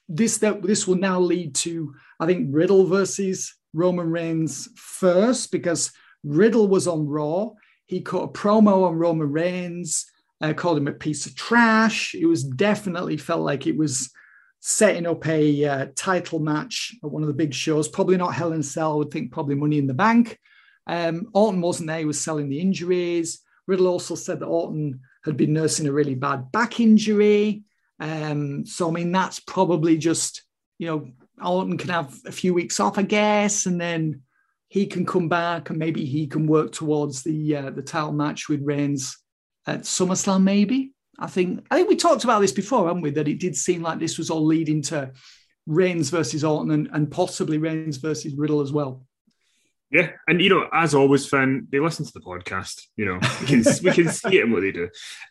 [0.08, 5.92] this that this will now lead to, I think, Riddle versus Roman Reigns first because
[6.24, 7.52] Riddle was on Raw.
[7.86, 10.06] He caught a promo on Roman Reigns,
[10.42, 12.16] uh, called him a piece of trash.
[12.16, 14.12] It was definitely felt like it was
[14.62, 17.88] setting up a uh, title match at one of the big shows.
[17.88, 18.94] Probably not Hell in a Cell.
[18.94, 20.38] I would think probably Money in the Bank.
[20.88, 22.00] Um, Orton wasn't there.
[22.00, 23.42] He was selling the injuries.
[23.68, 27.64] Riddle also said that Orton had been nursing a really bad back injury.
[28.00, 30.44] Um, so, I mean, that's probably just,
[30.78, 31.12] you know,
[31.44, 34.24] Orton can have a few weeks off, I guess, and then
[34.68, 38.50] he can come back and maybe he can work towards the uh, the title match
[38.50, 39.18] with Reigns
[39.68, 40.94] at SummerSlam, maybe.
[41.20, 43.12] I think I think we talked about this before, haven't we?
[43.12, 45.12] That it did seem like this was all leading to
[45.68, 49.06] Reigns versus Orton and, and possibly Reigns versus Riddle as well.
[49.92, 52.82] Yeah, and you know, as always, Finn, they listen to the podcast.
[52.96, 54.84] You know, we can we can see it in what they do.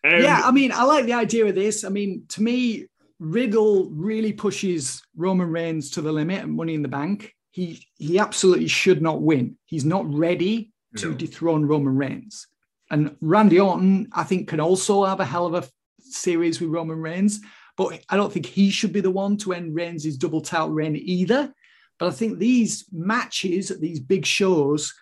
[0.04, 1.84] Um, yeah, I mean, I like the idea of this.
[1.84, 2.86] I mean, to me,
[3.20, 7.34] Riddle really pushes Roman Reigns to the limit and Money in the Bank.
[7.52, 9.56] He he absolutely should not win.
[9.64, 11.14] He's not ready to no.
[11.14, 12.48] dethrone Roman Reigns.
[12.90, 15.68] And Randy Orton, I think, can also have a hell of a
[16.00, 17.40] series with Roman Reigns,
[17.76, 20.96] but I don't think he should be the one to end Reigns' double title reign
[20.96, 21.52] either.
[21.98, 24.94] But I think these matches at these big shows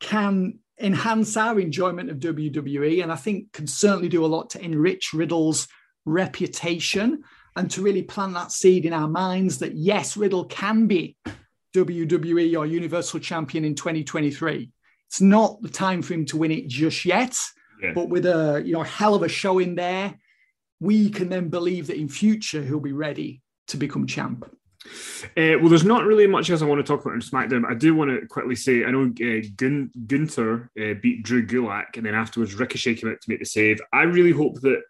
[0.00, 4.64] can enhance our enjoyment of WWE, and I think can certainly do a lot to
[4.64, 5.68] enrich Riddle's
[6.04, 7.22] reputation
[7.56, 11.16] and to really plant that seed in our minds that yes, Riddle can be
[11.74, 14.70] WWE or Universal Champion in 2023.
[15.10, 17.36] It's not the time for him to win it just yet,
[17.82, 17.90] yeah.
[17.92, 20.14] but with a you know hell of a show in there,
[20.78, 24.44] we can then believe that in future he'll be ready to become champ.
[25.36, 27.68] Uh, well, there's not really much else I want to talk about in SmackDown.
[27.68, 31.96] I do want to quickly say I know uh, Gun- Gunther uh, beat Drew Gulak,
[31.96, 33.80] and then afterwards Ricochet came out to make the save.
[33.92, 34.80] I really hope that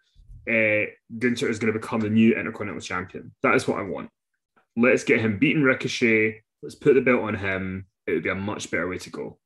[0.47, 0.85] uh,
[1.17, 3.31] Gunther is going to become the new Intercontinental Champion.
[3.41, 4.11] That is what I want.
[4.77, 6.43] Let's get him beating Ricochet.
[6.61, 7.87] Let's put the belt on him.
[8.05, 9.39] It would be a much better way to go.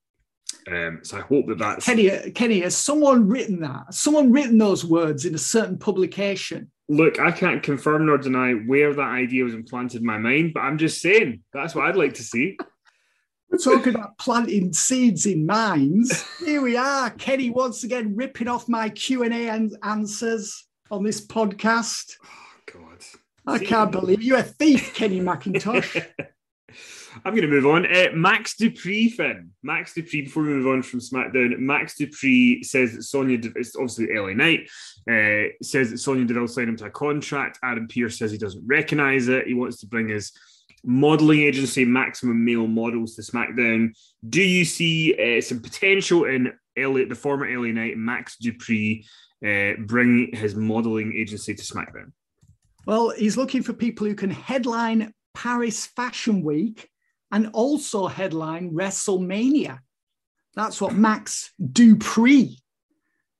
[0.72, 2.32] Um, so I hope that that's Kenny.
[2.32, 3.84] Kenny, has someone written that?
[3.88, 6.72] Has someone written those words in a certain publication?
[6.90, 10.62] Look, I can't confirm nor deny where that idea was implanted in my mind, but
[10.62, 12.58] I'm just saying that's what I'd like to see.
[13.50, 16.26] We're talking about planting seeds in minds.
[16.44, 21.26] Here we are, Kenny once again ripping off my Q and A answers on this
[21.26, 22.16] podcast.
[22.24, 23.04] Oh God!
[23.48, 26.06] I can't believe you're a thief, Kenny McIntosh.
[27.24, 27.86] I'm going to move on.
[27.86, 29.52] Uh, Max Dupri, Finn.
[29.64, 34.08] Max Dupri, before we move on from SmackDown, Max Dupri says that Sonya, it's obviously
[34.14, 34.70] LA Knight,
[35.10, 37.60] uh, says that Sonya Deville signed him to a contract.
[37.64, 39.48] Adam Pearce says he doesn't recognize it.
[39.48, 40.34] He wants to bring his
[40.84, 43.96] modeling agency, Maximum Male Models, to SmackDown.
[44.28, 49.06] Do you see uh, some potential in LA, the former LA Knight, Max Dupri,
[49.46, 52.12] uh, bring his modeling agency to SmackDown?
[52.86, 56.90] Well, he's looking for people who can headline Paris Fashion Week
[57.36, 59.80] and also headline WrestleMania.
[60.56, 62.56] That's what Max Dupri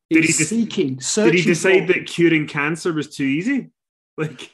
[0.10, 1.00] did he seeking.
[1.16, 1.94] Did he decide for.
[1.94, 3.70] that curing cancer was too easy?
[4.18, 4.52] Like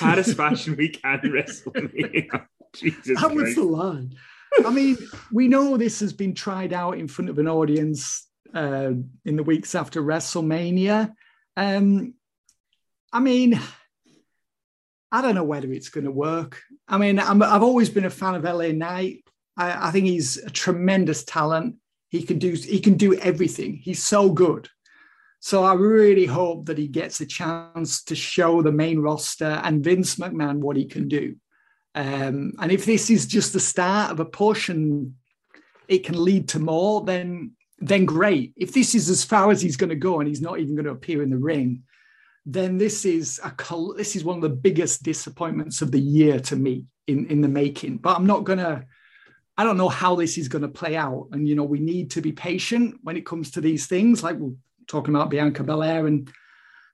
[0.00, 2.46] Paris Fashion Week and WrestleMania.
[2.74, 3.36] Jesus that Christ.
[3.36, 4.16] was the line.
[4.66, 4.98] I mean,
[5.30, 8.90] we know this has been tried out in front of an audience uh,
[9.24, 11.12] in the weeks after WrestleMania.
[11.56, 12.14] Um,
[13.12, 13.60] I mean,
[15.12, 16.62] I don't know whether it's going to work.
[16.88, 19.24] I mean, i have always been a fan of LA Knight.
[19.58, 21.76] I, I, think he's a tremendous talent.
[22.08, 23.76] He can do he can do everything.
[23.76, 24.68] He's so good.
[25.40, 29.84] So I really hope that he gets a chance to show the main roster and
[29.84, 31.36] Vince McMahon what he can do.
[31.94, 35.14] Um, and if this is just the start of a push and
[35.88, 38.54] it can lead to more, then then great.
[38.56, 40.86] If this is as far as he's going to go and he's not even going
[40.86, 41.82] to appear in the ring,
[42.44, 43.52] then this is a
[43.96, 47.48] this is one of the biggest disappointments of the year to me in in the
[47.48, 47.98] making.
[47.98, 48.84] But I'm not gonna.
[49.56, 52.12] I don't know how this is going to play out, and you know we need
[52.12, 54.22] to be patient when it comes to these things.
[54.22, 54.54] Like we're
[54.88, 56.30] talking about Bianca Belair and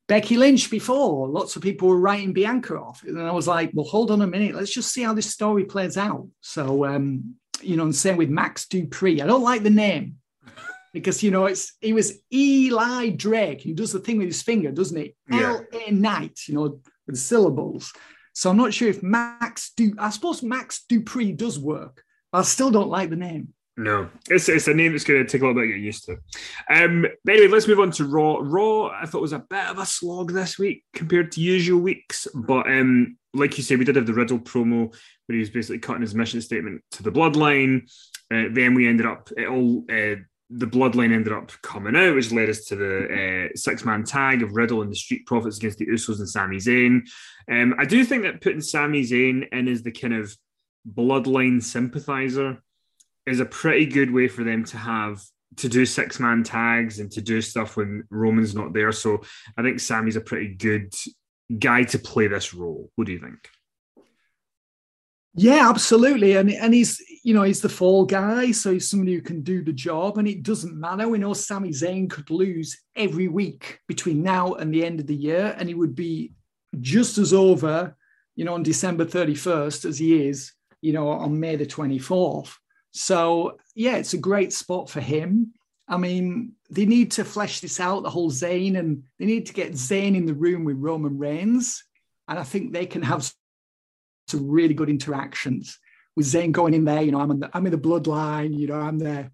[0.07, 1.29] Becky Lynch before.
[1.29, 4.27] Lots of people were writing Bianca off, and I was like, well, hold on a
[4.27, 6.29] minute, let's just see how this story plays out.
[6.41, 9.23] So, um, you know, and same with Max Dupri.
[9.23, 10.17] I don't like the name
[10.93, 13.61] because you know it's he was Eli Drake.
[13.61, 15.15] He does the thing with his finger, doesn't he?
[15.31, 15.41] Yeah.
[15.41, 17.93] L A Knight, you know, with syllables.
[18.33, 19.95] So I'm not sure if Max Du.
[19.99, 22.05] I suppose Max Dupri does work.
[22.33, 23.55] I still don't like the name.
[23.77, 26.05] No, it's it's a name that's going to take a little bit to get used
[26.07, 26.17] to.
[26.69, 28.39] Um, but anyway, let's move on to Raw.
[28.41, 32.27] Raw, I thought was a bit of a slog this week compared to usual weeks,
[32.35, 34.93] but um, like you said, we did have the Riddle promo
[35.27, 37.89] where he was basically cutting his mission statement to the Bloodline.
[38.33, 39.85] Uh, then we ended up it all.
[39.89, 40.17] Uh,
[40.51, 44.43] the bloodline ended up coming out, which led us to the uh, six man tag
[44.43, 47.03] of Riddle and the Street Profits against the Usos and Sami Zayn.
[47.51, 50.35] Um, I do think that putting Sami Zayn in as the kind of
[50.91, 52.63] bloodline sympathizer
[53.27, 55.23] is a pretty good way for them to have
[55.57, 58.93] to do six man tags and to do stuff when Roman's not there.
[58.93, 59.23] So
[59.57, 60.95] I think Sami's a pretty good
[61.59, 62.91] guy to play this role.
[62.95, 63.49] What do you think?
[65.39, 66.37] Yeah, absolutely.
[66.37, 69.63] And and he's you know he's the fall guy, so he's somebody who can do
[69.63, 71.09] the job, and it doesn't matter.
[71.09, 75.15] We know Sami Zayn could lose every week between now and the end of the
[75.15, 76.33] year, and he would be
[76.81, 77.97] just as over,
[78.35, 82.01] you know, on December thirty first as he is, you know, on May the twenty
[82.01, 82.59] fourth.
[82.91, 85.53] So yeah, it's a great spot for him.
[85.87, 89.55] I mean, they need to flesh this out, the whole Zayn, and they need to
[89.55, 91.85] get Zayn in the room with Roman Reigns.
[92.27, 93.31] And I think they can have
[94.31, 95.79] some really good interactions
[96.17, 97.03] with Zayn going in there.
[97.03, 98.59] You know, I'm in the, I'm in the bloodline.
[98.59, 99.31] You know, I'm there.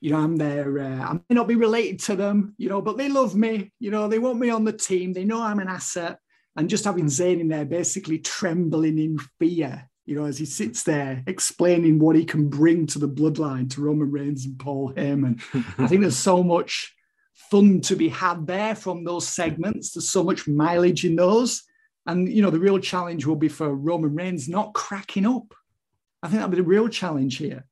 [0.00, 0.78] You know, I'm there.
[0.78, 2.54] Uh, I may not be related to them.
[2.58, 3.72] You know, but they love me.
[3.78, 5.12] You know, they want me on the team.
[5.12, 6.18] They know I'm an asset.
[6.56, 9.88] And just having Zayn in there, basically trembling in fear.
[10.06, 13.82] You know, as he sits there explaining what he can bring to the bloodline to
[13.82, 15.40] Roman Reigns and Paul Heyman.
[15.78, 16.94] I think there's so much
[17.50, 19.92] fun to be had there from those segments.
[19.92, 21.62] There's so much mileage in those.
[22.08, 25.54] And you know, the real challenge will be for Roman Reigns not cracking up.
[26.22, 27.66] I think that'll be the real challenge here.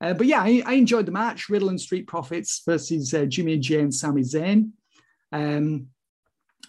[0.00, 1.50] Uh, but yeah, I, I, enjoyed the match.
[1.50, 4.70] Riddle and Street Profits versus uh, Jimmy and Jey and Sami Zayn.
[5.32, 5.88] Um,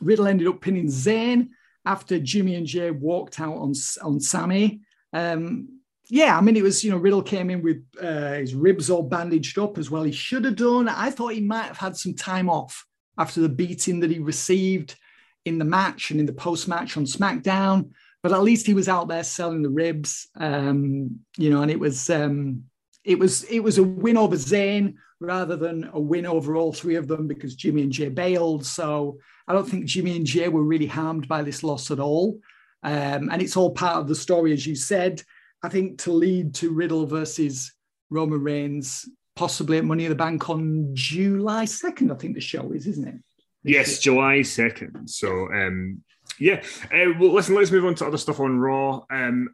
[0.02, 1.50] Riddle ended up pinning Zayn
[1.86, 4.82] after Jimmy and Jey walked out on on Sami.
[5.14, 8.90] Um, yeah, I mean, it was, you know, Riddle came in with uh, his ribs
[8.90, 10.04] all bandaged up as well.
[10.04, 10.90] He should have done.
[10.90, 12.86] I thought he might have had some time off
[13.18, 14.96] after the beating that he received
[15.46, 17.92] in the match and in the post match on SmackDown,
[18.24, 21.80] but at least he was out there selling the ribs, um, you know, and it
[21.80, 22.64] was um,
[23.04, 26.96] it was it was a win over Zayn rather than a win over all three
[26.96, 28.66] of them because Jimmy and Jey bailed.
[28.66, 29.18] So
[29.48, 32.40] I don't think Jimmy and Jey were really harmed by this loss at all,
[32.84, 35.24] um, and it's all part of the story, as you said.
[35.64, 37.74] I think to lead to Riddle versus
[38.10, 42.72] Roman Reigns, possibly at Money in the Bank on July 2nd, I think the show
[42.72, 43.16] is, isn't it?
[43.64, 45.10] Yes, July 2nd.
[45.10, 46.04] So, um,
[46.40, 46.64] yeah.
[46.86, 49.06] Uh, well, listen, let's move on to other stuff on Raw.
[49.12, 49.54] Um,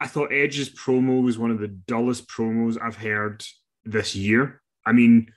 [0.00, 3.44] I thought Edge's promo was one of the dullest promos I've heard
[3.84, 4.62] this year.
[4.86, 5.32] I mean,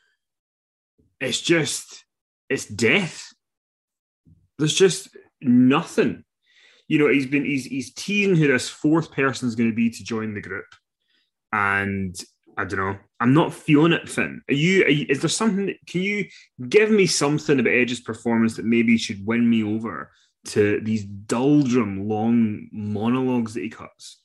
[1.19, 2.05] it's just,
[2.49, 3.33] it's death.
[4.57, 5.09] There's just
[5.41, 6.23] nothing.
[6.87, 9.89] You know, he's been, he's, he's teasing who this fourth person is going to be
[9.89, 10.65] to join the group.
[11.51, 12.15] And
[12.57, 12.97] I don't know.
[13.19, 14.41] I'm not feeling it, Finn.
[14.49, 15.73] Are you, are you, Is there something?
[15.87, 16.27] Can you
[16.69, 20.11] give me something about Edge's performance that maybe should win me over
[20.47, 24.19] to these doldrum long monologues that he cuts?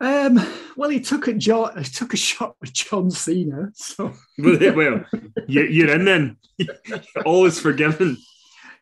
[0.00, 0.40] Um,
[0.76, 1.78] well, he took a shot.
[1.78, 3.70] He took a shot with John Cena.
[3.74, 5.04] So well,
[5.46, 6.36] you're in then.
[7.26, 8.16] All is forgiven.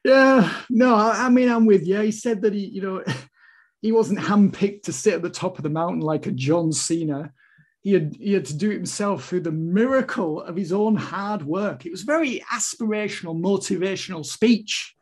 [0.04, 2.00] Yeah, no, I mean I'm with you.
[2.00, 3.04] He said that he, you know,
[3.82, 7.32] he wasn't handpicked to sit at the top of the mountain like a John Cena
[7.80, 11.44] he had, he had to do it himself through the miracle of his own hard
[11.44, 11.86] work.
[11.86, 14.94] It was very aspirational, motivational speech.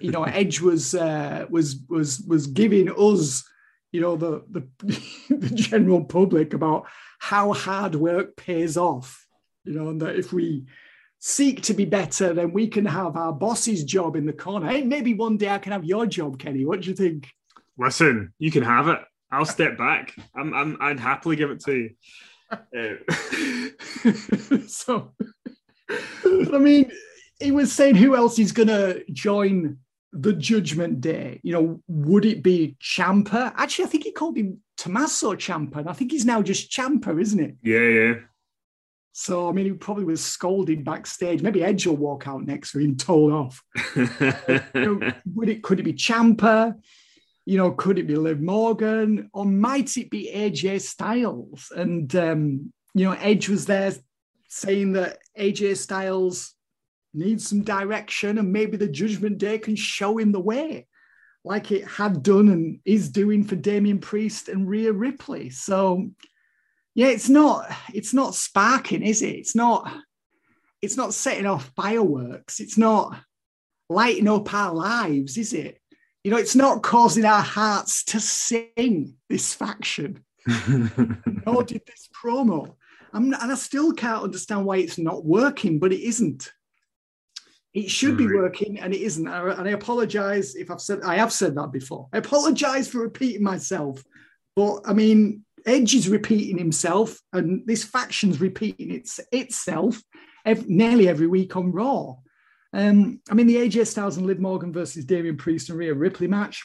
[0.00, 3.48] You know, Edge was uh, was was was giving us,
[3.92, 4.68] you know, the, the
[5.34, 6.86] the general public about
[7.18, 9.26] how hard work pays off.
[9.64, 10.64] You know, and that if we
[11.18, 14.68] seek to be better, then we can have our boss's job in the corner.
[14.68, 16.64] Hey, maybe one day I can have your job, Kenny.
[16.64, 17.28] What do you think?
[17.76, 19.00] Listen, you can have it.
[19.30, 20.14] I'll step back.
[20.34, 21.90] I'm, I'm, I'd happily give it to you.
[22.50, 22.96] Uh,
[24.66, 25.12] so,
[25.88, 26.90] I mean,
[27.38, 29.78] he was saying who else is going to join
[30.12, 31.40] the Judgment Day.
[31.42, 33.52] You know, would it be Ciampa?
[33.56, 37.20] Actually, I think he called him Tommaso Ciampa, and I think he's now just Ciampa,
[37.20, 37.56] isn't it?
[37.62, 38.14] Yeah, yeah.
[39.12, 41.42] So, I mean, he probably was scolded backstage.
[41.42, 43.62] Maybe Edge will walk out next for him told off.
[43.96, 44.08] you
[44.74, 45.62] know, would it?
[45.62, 46.76] Could it be Ciampa?
[47.48, 51.72] You know, could it be Liv Morgan or might it be AJ Styles?
[51.74, 53.94] And, um, you know, Edge was there
[54.50, 56.54] saying that AJ Styles
[57.14, 60.88] needs some direction and maybe the Judgment Day can show him the way,
[61.42, 65.48] like it had done and is doing for Damian Priest and Rhea Ripley.
[65.48, 66.10] So,
[66.94, 69.36] yeah, it's not it's not sparking, is it?
[69.36, 69.90] It's not
[70.82, 72.60] it's not setting off fireworks.
[72.60, 73.18] It's not
[73.88, 75.80] lighting up our lives, is it?
[76.24, 80.24] You know, it's not causing our hearts to sing this faction.
[81.46, 82.74] Nor did this promo.
[83.12, 86.52] I'm, and I still can't understand why it's not working, but it isn't.
[87.74, 89.28] It should be working, and it isn't.
[89.28, 92.08] And I apologize if I've said I have said that before.
[92.12, 94.02] I apologize for repeating myself,
[94.56, 100.02] but I mean, Edge is repeating himself, and this faction's repeating its, itself
[100.44, 102.16] every, nearly every week on Raw.
[102.72, 106.26] Um, I mean, the AJ Styles and Liv Morgan versus Damian Priest and Rhea Ripley
[106.26, 106.64] match.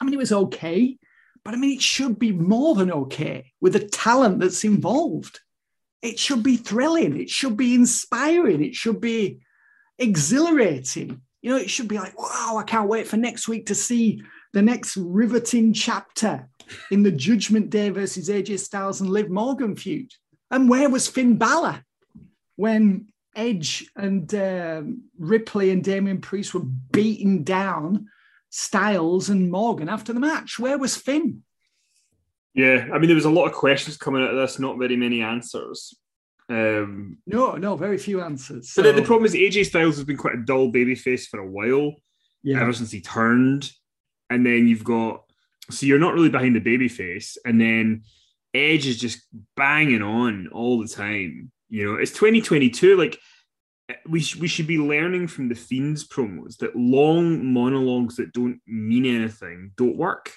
[0.00, 0.98] I mean, it was okay,
[1.44, 5.40] but I mean, it should be more than okay with the talent that's involved.
[6.02, 7.20] It should be thrilling.
[7.20, 8.64] It should be inspiring.
[8.64, 9.40] It should be
[9.98, 11.20] exhilarating.
[11.42, 14.22] You know, it should be like, wow, I can't wait for next week to see
[14.52, 16.48] the next riveting chapter
[16.90, 20.12] in the Judgment Day versus AJ Styles and Liv Morgan feud?
[20.50, 21.84] And where was Finn Balor
[22.56, 28.08] when Edge and um, Ripley and Damian Priest were beating down
[28.50, 30.58] Styles and Morgan after the match?
[30.58, 31.42] Where was Finn?
[32.54, 34.96] Yeah, I mean, there was a lot of questions coming out of this, not very
[34.96, 35.94] many answers.
[36.48, 38.72] Um, no, no, very few answers.
[38.72, 38.82] So.
[38.82, 41.48] But the, the problem is AJ Styles has been quite a dull babyface for a
[41.48, 41.94] while,
[42.42, 42.60] yeah.
[42.60, 43.70] ever since he turned.
[44.30, 45.22] And then you've got
[45.70, 48.02] so you're not really behind the babyface, and then
[48.52, 49.22] Edge is just
[49.56, 51.50] banging on all the time.
[51.70, 52.96] You know, it's 2022.
[52.96, 53.18] Like
[54.06, 58.60] we sh- we should be learning from the Fiends promos that long monologues that don't
[58.66, 60.32] mean anything don't work.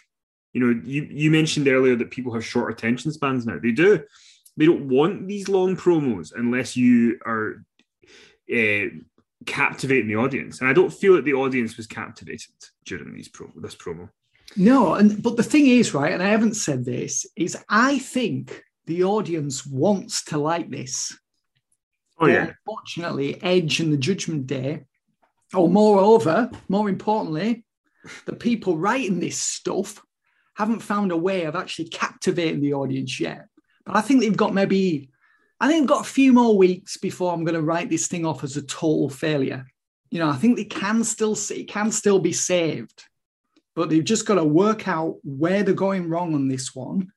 [0.53, 3.59] You know, you you mentioned earlier that people have short attention spans now.
[3.59, 4.03] They do
[4.57, 7.65] they don't want these long promos unless you are
[8.53, 8.85] uh,
[9.45, 10.59] captivating the audience.
[10.59, 12.53] And I don't feel that the audience was captivated
[12.85, 14.09] during these pro- this promo.
[14.55, 18.63] No, and but the thing is, right, and I haven't said this, is I think
[18.85, 21.17] the audience wants to like this.
[22.23, 22.53] Oh yeah.
[22.65, 24.85] Unfortunately, Edge and the Judgment Day,
[25.53, 27.65] or moreover, more importantly,
[28.25, 30.01] the people writing this stuff
[30.55, 33.47] haven't found a way of actually captivating the audience yet.
[33.85, 35.09] But I think they've got maybe,
[35.59, 38.25] I think they've got a few more weeks before I'm going to write this thing
[38.25, 39.65] off as a total failure.
[40.11, 43.03] You know, I think they can still see, can still be saved,
[43.75, 47.11] but they've just got to work out where they're going wrong on this one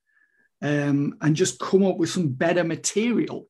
[0.62, 3.48] um, and just come up with some better material.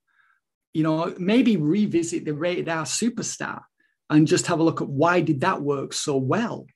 [0.76, 3.62] You know, maybe revisit the rated R superstar
[4.10, 6.66] and just have a look at why did that work so well.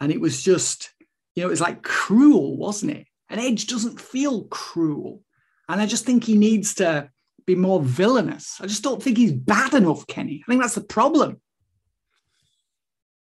[0.00, 0.90] And it was just,
[1.34, 3.06] you know, it was like cruel, wasn't it?
[3.30, 5.22] And Edge doesn't feel cruel.
[5.66, 7.08] And I just think he needs to
[7.46, 8.58] be more villainous.
[8.60, 10.44] I just don't think he's bad enough, Kenny.
[10.46, 11.40] I think that's the problem.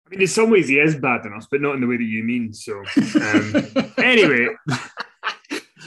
[0.07, 2.05] I mean, in some ways he is bad enough, but not in the way that
[2.05, 2.53] you mean.
[2.53, 4.51] So, um, anyway.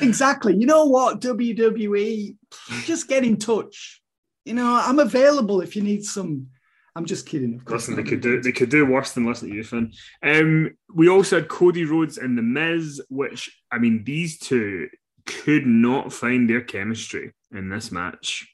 [0.02, 0.58] exactly.
[0.58, 2.36] You know what, WWE,
[2.84, 4.02] just get in touch.
[4.46, 6.48] You know, I'm available if you need some.
[6.96, 7.56] I'm just kidding.
[7.56, 7.90] Of course.
[7.90, 9.92] Listen, they could do they could do worse than listen to you, Finn.
[10.24, 14.88] Um, we also had Cody Rhodes and The Miz, which I mean, these two
[15.26, 18.48] could not find their chemistry in this match.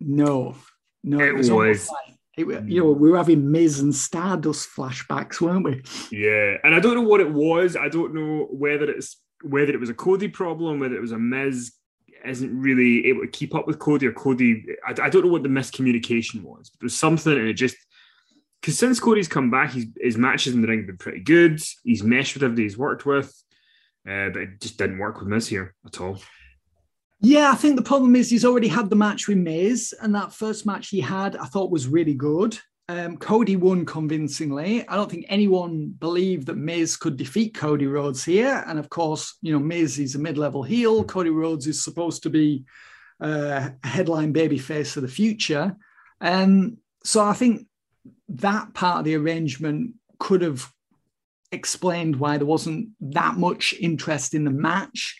[0.00, 0.54] No,
[1.04, 1.50] no, it, it was.
[1.50, 5.82] was like, it, you know, we were having Miz and Stardust flashbacks, weren't we?
[6.10, 7.76] Yeah, and I don't know what it was.
[7.76, 11.18] I don't know whether it's whether it was a Cody problem, whether it was a
[11.18, 11.72] Miz
[12.24, 14.64] isn't really able to keep up with Cody or Cody.
[14.86, 17.76] I, I don't know what the miscommunication was, but something, and it just
[18.60, 21.60] because since Cody's come back, his, his matches in the ring have been pretty good.
[21.84, 23.32] He's meshed with everybody he's worked with
[24.08, 26.18] uh, but it just didn't work with Miz here at all.
[27.20, 30.32] Yeah, I think the problem is he's already had the match with Miz, and that
[30.32, 32.58] first match he had, I thought was really good.
[32.90, 34.86] Um, Cody won convincingly.
[34.88, 38.64] I don't think anyone believed that Miz could defeat Cody Rhodes here.
[38.66, 41.04] And of course, you know, Miz is a mid-level heel.
[41.04, 42.64] Cody Rhodes is supposed to be
[43.22, 45.76] uh, a headline babyface of the future.
[46.20, 47.66] And um, so I think
[48.30, 50.72] that part of the arrangement could have
[51.52, 55.18] explained why there wasn't that much interest in the match.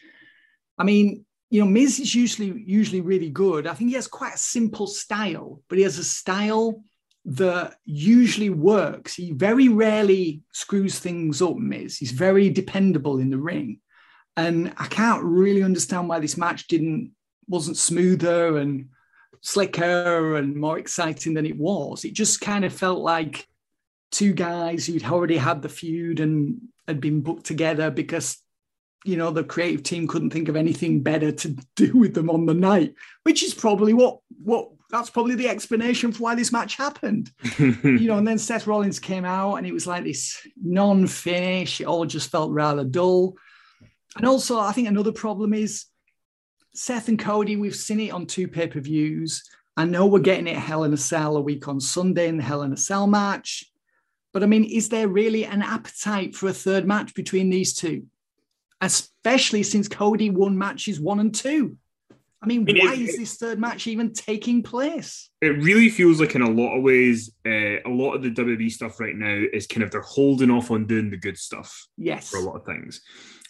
[0.78, 3.66] I mean, you know, Miz is usually usually really good.
[3.66, 6.82] I think he has quite a simple style, but he has a style
[7.28, 9.14] that usually works.
[9.14, 11.98] He very rarely screws things up, Miz.
[11.98, 13.80] He's very dependable in the ring.
[14.36, 17.12] And I can't really understand why this match didn't
[17.46, 18.88] wasn't smoother and
[19.42, 22.04] slicker and more exciting than it was.
[22.04, 23.46] It just kind of felt like
[24.10, 28.38] two guys who'd already had the feud and had been booked together because
[29.04, 32.46] you know the creative team couldn't think of anything better to do with them on
[32.46, 36.76] the night which is probably what what that's probably the explanation for why this match
[36.76, 37.30] happened.
[37.58, 41.80] You know and then seth rollins came out and it was like this non-finish.
[41.80, 43.36] It all just felt rather dull.
[44.16, 45.86] And also i think another problem is
[46.74, 49.42] seth and cody we've seen it on two pay-per-views.
[49.76, 52.42] I know we're getting it hell in a cell a week on sunday in the
[52.42, 53.64] hell in a cell match.
[54.32, 58.06] But I mean, is there really an appetite for a third match between these two?
[58.80, 61.76] Especially since Cody won matches one and two.
[62.40, 65.30] I mean, I mean why it, is this third match even taking place?
[65.40, 68.70] It really feels like, in a lot of ways, uh, a lot of the WWE
[68.70, 71.86] stuff right now is kind of they're holding off on doing the good stuff.
[71.96, 72.30] Yes.
[72.30, 73.00] For a lot of things,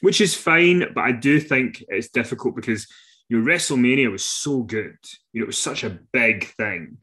[0.00, 0.84] which is fine.
[0.94, 2.86] But I do think it's difficult because
[3.28, 4.96] your WrestleMania was so good.
[5.32, 6.96] You know, it was such a big thing.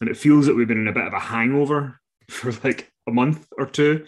[0.00, 2.00] And it feels that we've been in a bit of a hangover
[2.30, 4.04] for like a month or two.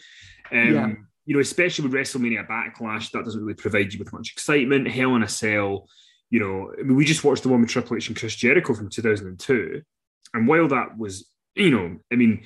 [0.50, 0.92] Um, yeah.
[1.24, 4.88] You know, especially with WrestleMania Backlash, that doesn't really provide you with much excitement.
[4.88, 5.86] Hell in a Cell,
[6.32, 8.72] you know, I mean, we just watched the one with Triple H and Chris Jericho
[8.72, 9.82] from 2002.
[10.32, 12.44] And while that was, you know, I mean,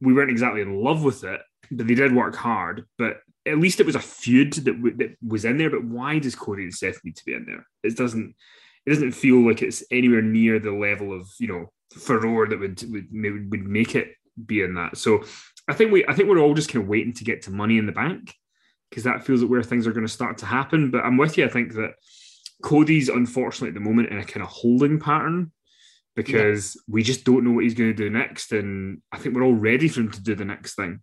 [0.00, 2.86] we weren't exactly in love with it, but they did work hard.
[2.96, 5.68] But at least it was a feud that, w- that was in there.
[5.68, 7.66] But why does Cody and Seth need to be in there?
[7.82, 8.34] It doesn't.
[8.86, 12.82] It doesn't feel like it's anywhere near the level of you know furore that would
[12.90, 14.14] would would make it
[14.46, 14.96] be in that.
[14.96, 15.24] So
[15.68, 17.76] I think we I think we're all just kind of waiting to get to Money
[17.76, 18.34] in the Bank
[18.88, 20.90] because that feels like where things are going to start to happen.
[20.90, 21.44] But I'm with you.
[21.44, 21.92] I think that
[22.62, 25.52] Cody's unfortunately at the moment in a kind of holding pattern
[26.16, 26.82] because yeah.
[26.88, 28.52] we just don't know what he's going to do next.
[28.52, 31.00] And I think we're all ready for him to do the next thing.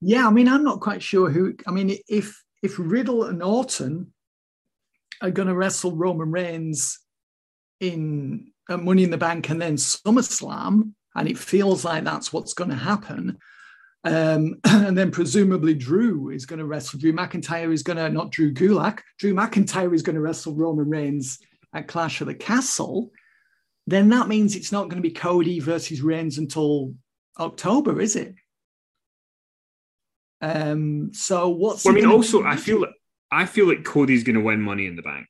[0.00, 1.54] Yeah, I mean, I'm not quite sure who.
[1.66, 4.12] I mean, if if Riddle and Orton
[5.22, 6.98] are going to wrestle Roman Reigns
[7.80, 12.70] in Money in the Bank and then SummerSlam, and it feels like that's what's going
[12.70, 13.38] to happen.
[14.04, 16.98] Um, and then presumably Drew is going to wrestle.
[16.98, 19.00] Drew McIntyre is going to not Drew Gulak.
[19.18, 21.38] Drew McIntyre is going to wrestle Roman Reigns
[21.74, 23.10] at Clash of the Castle.
[23.86, 26.94] Then that means it's not going to be Cody versus Reigns until
[27.38, 28.34] October, is it?
[30.40, 32.86] Um, so what's well, I mean, also I feel
[33.30, 35.26] I feel like Cody's going to win Money in the Bank.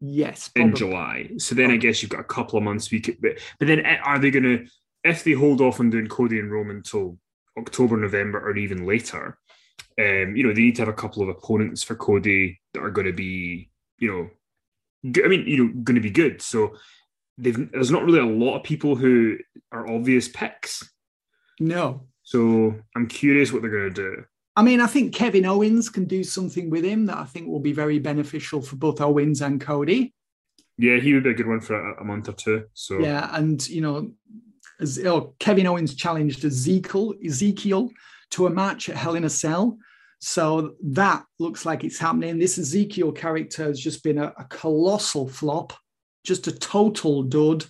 [0.00, 0.70] Yes, probably.
[0.70, 1.30] in July.
[1.38, 1.74] So then probably.
[1.74, 2.90] I guess you've got a couple of months.
[2.90, 4.66] We could, but, but then eh, are they going to
[5.04, 7.18] if they hold off on doing Cody and Roman until
[7.58, 9.38] October, November, or even later?
[9.98, 12.90] Um, you know, they need to have a couple of opponents for Cody that are
[12.90, 16.42] going to be, you know, I mean, you know, going to be good.
[16.42, 16.76] So
[17.36, 19.36] there's not really a lot of people who
[19.72, 20.88] are obvious picks.
[21.60, 24.24] No, so I'm curious what they're going to do.
[24.56, 27.60] I mean, I think Kevin Owens can do something with him that I think will
[27.60, 30.14] be very beneficial for both Owens and Cody.
[30.78, 32.64] Yeah, he would be a good one for a, a month or two.
[32.72, 34.12] So yeah, and you know,
[35.38, 37.90] Kevin Owens challenged Ezekiel Ezekiel
[38.30, 39.78] to a match at Hell in a Cell.
[40.18, 42.38] So that looks like it's happening.
[42.38, 45.72] This Ezekiel character has just been a, a colossal flop,
[46.24, 47.64] just a total dud.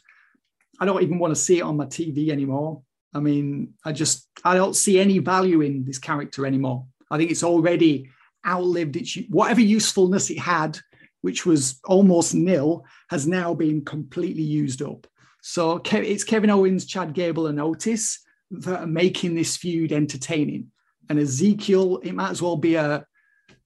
[0.80, 2.82] I don't even want to see it on my TV anymore.
[3.12, 6.86] I mean, I just I don't see any value in this character anymore.
[7.10, 8.10] I think it's already
[8.46, 10.78] outlived its whatever usefulness it had,
[11.22, 15.06] which was almost nil, has now been completely used up.
[15.46, 18.20] So it's Kevin Owens, Chad Gable, and Otis
[18.50, 20.70] that are making this feud entertaining.
[21.10, 23.04] And Ezekiel, it might as well be a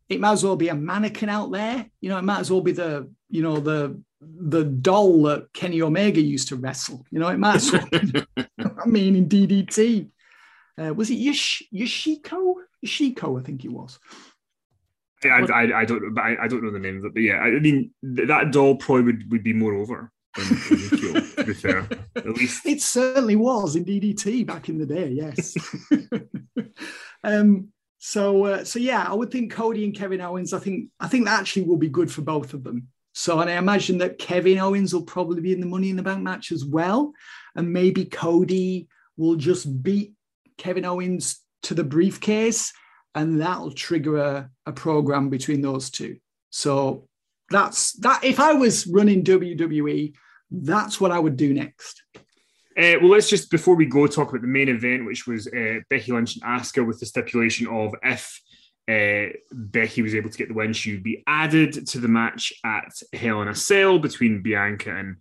[0.08, 1.88] it might as well be a mannequin out there.
[2.00, 5.80] You know, it might as well be the you know the the doll that Kenny
[5.80, 7.06] Omega used to wrestle.
[7.12, 7.88] You know, it might as well.
[8.84, 10.08] I mean, in DDT,
[10.78, 12.54] uh, was it Yosh- Yoshiko?
[12.84, 14.00] Yoshiko, I think it was.
[15.22, 17.50] I, I, I don't I, I don't know the name of it, but yeah, I
[17.60, 21.88] mean that doll probably would, would be more over to be fair.
[22.16, 25.08] At least it certainly was in DDT back in the day.
[25.08, 25.56] Yes.
[27.24, 27.68] um.
[27.98, 30.52] So uh, so yeah, I would think Cody and Kevin Owens.
[30.52, 32.88] I think I think that actually will be good for both of them.
[33.18, 36.04] So, and I imagine that Kevin Owens will probably be in the Money in the
[36.04, 37.12] Bank match as well.
[37.56, 38.86] And maybe Cody
[39.16, 40.12] will just beat
[40.56, 42.72] Kevin Owens to the briefcase,
[43.16, 46.18] and that'll trigger a, a program between those two.
[46.50, 47.08] So,
[47.50, 48.22] that's that.
[48.22, 50.14] If I was running WWE,
[50.50, 52.02] that's what I would do next.
[52.78, 55.80] Uh, well, let's just before we go talk about the main event, which was uh,
[55.90, 58.40] Becky Lynch and Asuka, with the stipulation of if
[58.88, 60.72] uh, Becky was able to get the win.
[60.72, 65.16] She would be added to the match at Hell in a Cell between Bianca and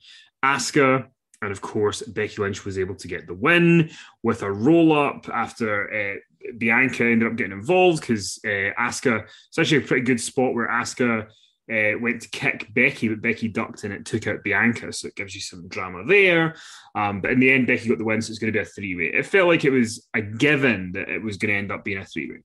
[0.45, 1.07] Asuka.
[1.41, 3.89] And of course, Becky Lynch was able to get the win
[4.23, 9.57] with a roll up after uh, Bianca ended up getting involved because uh, Asuka, it's
[9.57, 11.27] actually a pretty good spot where Asuka
[11.71, 14.91] uh, went to kick Becky, but Becky ducked and it took out Bianca.
[14.93, 16.55] So it gives you some drama there.
[16.95, 18.65] Um, but in the end, Becky got the win, so it's going to be a
[18.65, 19.11] three way.
[19.13, 21.97] It felt like it was a given that it was going to end up being
[21.97, 22.37] a three way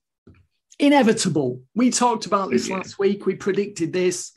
[0.78, 1.62] inevitable.
[1.74, 2.76] We talked about this yeah.
[2.76, 3.24] last week.
[3.24, 4.32] We predicted this.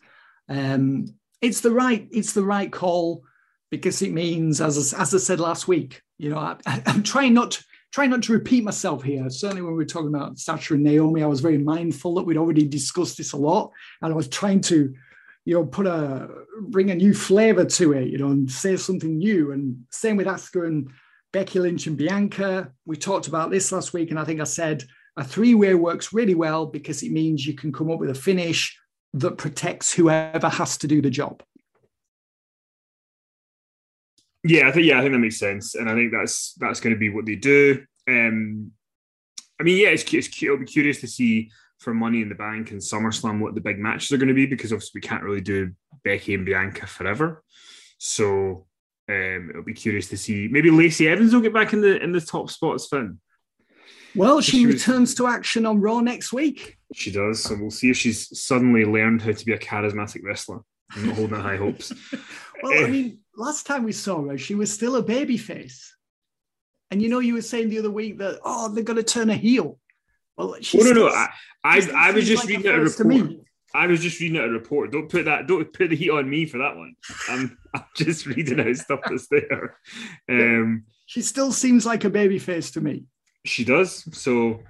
[0.47, 1.07] Um,
[1.41, 3.23] it's the right it's the right call
[3.71, 7.61] because it means, as as I said last week, you know, I, am trying not
[7.95, 9.29] trying not to repeat myself here.
[9.29, 12.35] Certainly, when we were talking about Sasha and Naomi, I was very mindful that we'd
[12.35, 13.71] already discussed this a lot,
[14.01, 14.93] and I was trying to,
[15.45, 16.27] you know, put a
[16.63, 19.53] bring a new flavor to it, you know, and say something new.
[19.53, 20.89] And same with Asuka and
[21.31, 22.69] Becky Lynch and Bianca.
[22.85, 24.83] We talked about this last week, and I think I said
[25.15, 28.13] a three way works really well because it means you can come up with a
[28.13, 28.77] finish
[29.13, 31.41] that protects whoever has to do the job.
[34.47, 36.93] Yeah, I think yeah, I think that makes sense, and I think that's that's going
[36.93, 37.83] to be what they do.
[38.07, 38.71] Um,
[39.59, 42.71] I mean, yeah, it's, it's it'll be curious to see for Money in the Bank
[42.71, 45.41] and SummerSlam what the big matches are going to be because obviously we can't really
[45.41, 45.71] do
[46.03, 47.43] Becky and Bianca forever.
[47.97, 48.67] So
[49.09, 50.47] um, it'll be curious to see.
[50.49, 52.87] Maybe Lacey Evans will get back in the in the top spots.
[52.87, 53.19] Finn.
[54.15, 56.77] Well, she, she returns was, to action on Raw next week.
[56.93, 57.43] She does.
[57.43, 60.59] So we'll see if she's suddenly learned how to be a charismatic wrestler.
[60.91, 61.91] I'm not holding high hopes.
[62.63, 62.87] well, I eh.
[62.87, 65.95] mean, last time we saw her, she was still a baby face.
[66.91, 69.29] And you know, you were saying the other week that, oh, they're going to turn
[69.29, 69.79] a heel.
[70.38, 71.07] Well, oh, no, no.
[71.07, 71.29] I,
[71.63, 73.45] I, I was just like reading a report.
[73.73, 74.91] I was just reading out a report.
[74.91, 75.47] Don't put that.
[75.47, 76.95] Don't put the heat on me for that one.
[77.29, 79.77] I'm, I'm just reading out stuff that's there.
[80.29, 83.05] Um, she still seems like a baby face to me.
[83.45, 84.07] She does.
[84.17, 84.61] So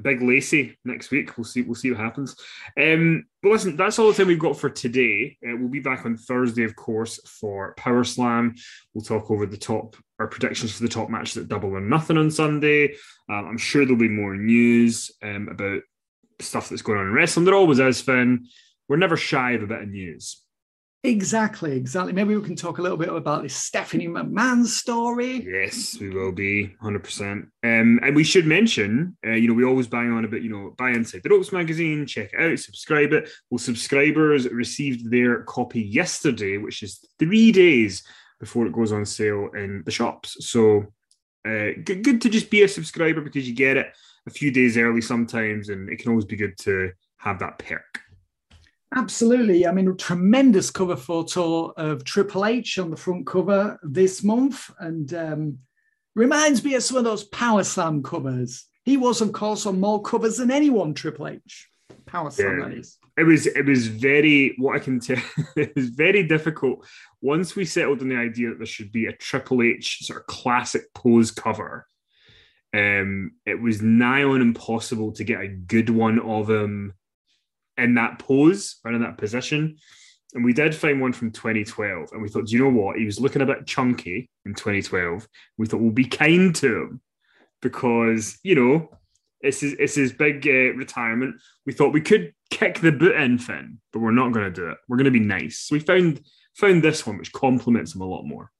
[0.00, 1.36] big Lacey next week.
[1.36, 1.62] We'll see.
[1.62, 2.36] We'll see what happens.
[2.80, 5.36] Um, but listen, that's all the time we've got for today.
[5.44, 8.54] Uh, we'll be back on Thursday, of course, for Power Slam.
[8.94, 12.16] We'll talk over the top our predictions for the top matches at Double or Nothing
[12.16, 12.94] on Sunday.
[13.28, 15.82] Um, I'm sure there'll be more news um, about
[16.40, 17.44] stuff that's going on in wrestling.
[17.44, 18.46] There always is, Finn.
[18.88, 20.41] We're never shy of a bit of news.
[21.04, 22.12] Exactly, exactly.
[22.12, 25.44] Maybe we can talk a little bit about this Stephanie McMahon story.
[25.44, 27.30] Yes, we will be 100%.
[27.64, 30.74] Um, and we should mention, uh, you know, we always bang on about, you know,
[30.78, 33.28] buy Inside the Ropes magazine, check it out, subscribe it.
[33.50, 38.04] Well, subscribers received their copy yesterday, which is three days
[38.38, 40.36] before it goes on sale in the shops.
[40.48, 40.86] So
[41.44, 43.88] uh, good, good to just be a subscriber because you get it
[44.28, 48.02] a few days early sometimes, and it can always be good to have that perk.
[48.94, 49.66] Absolutely.
[49.66, 54.70] I mean, a tremendous cover photo of Triple H on the front cover this month
[54.78, 55.58] and um,
[56.14, 58.66] reminds me of some of those Power Slam covers.
[58.84, 61.68] He was, of course, on more covers than anyone, Triple H.
[62.04, 62.68] Power Slam, yeah.
[62.68, 62.98] that is.
[63.16, 65.22] It was it was very what I can tell
[65.56, 66.86] it was very difficult
[67.20, 70.26] once we settled on the idea that there should be a Triple H sort of
[70.26, 71.86] classic pose cover.
[72.74, 76.94] Um, it was nigh on impossible to get a good one of him
[77.76, 79.76] in that pose or in that position.
[80.34, 82.12] And we did find one from 2012.
[82.12, 82.96] And we thought, do you know what?
[82.96, 85.28] He was looking a bit chunky in 2012.
[85.58, 87.00] We thought we'll be kind to him
[87.60, 88.88] because, you know,
[89.40, 91.36] it's his, it's his big uh, retirement.
[91.66, 94.70] We thought we could kick the boot in Finn, but we're not going to do
[94.70, 94.78] it.
[94.88, 95.58] We're going to be nice.
[95.58, 96.20] So we found
[96.54, 98.50] found this one, which complements him a lot more.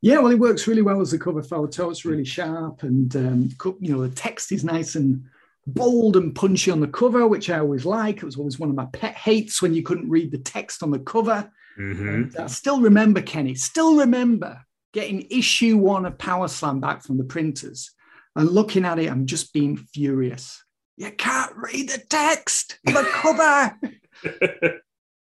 [0.00, 1.90] Yeah, well, it works really well as a cover photo.
[1.90, 3.48] It's really sharp, and um,
[3.80, 5.24] you know the text is nice and
[5.66, 8.18] bold and punchy on the cover, which I always like.
[8.18, 10.90] It was always one of my pet hates when you couldn't read the text on
[10.90, 11.50] the cover.
[11.78, 12.40] Mm-hmm.
[12.40, 14.60] I still remember, Kenny, still remember
[14.92, 17.90] getting issue one of Power Slam back from the printers
[18.36, 20.62] and looking at it, I'm just being furious.
[20.96, 23.78] You can't read the text, the cover.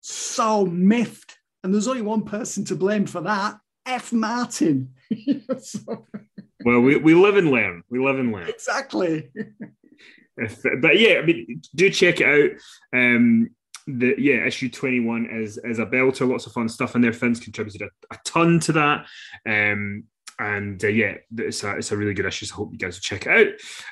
[0.02, 1.38] so miffed.
[1.64, 4.14] And there's only one person to blame for that F.
[4.14, 4.94] Martin.
[5.60, 6.06] so...
[6.64, 7.84] Well, we, we live and learn.
[7.90, 8.48] We live and learn.
[8.48, 9.30] Exactly.
[10.38, 13.00] If, but yeah, I mean, do check it out.
[13.00, 13.50] Um,
[13.88, 16.28] the yeah, issue twenty one is is a belter.
[16.28, 17.14] Lots of fun stuff in there.
[17.14, 19.06] Finn's contributed a, a ton to that.
[19.48, 20.06] Um,
[20.38, 22.46] and uh, yeah, it's a, it's a really good issue.
[22.46, 23.32] So I hope you guys will check it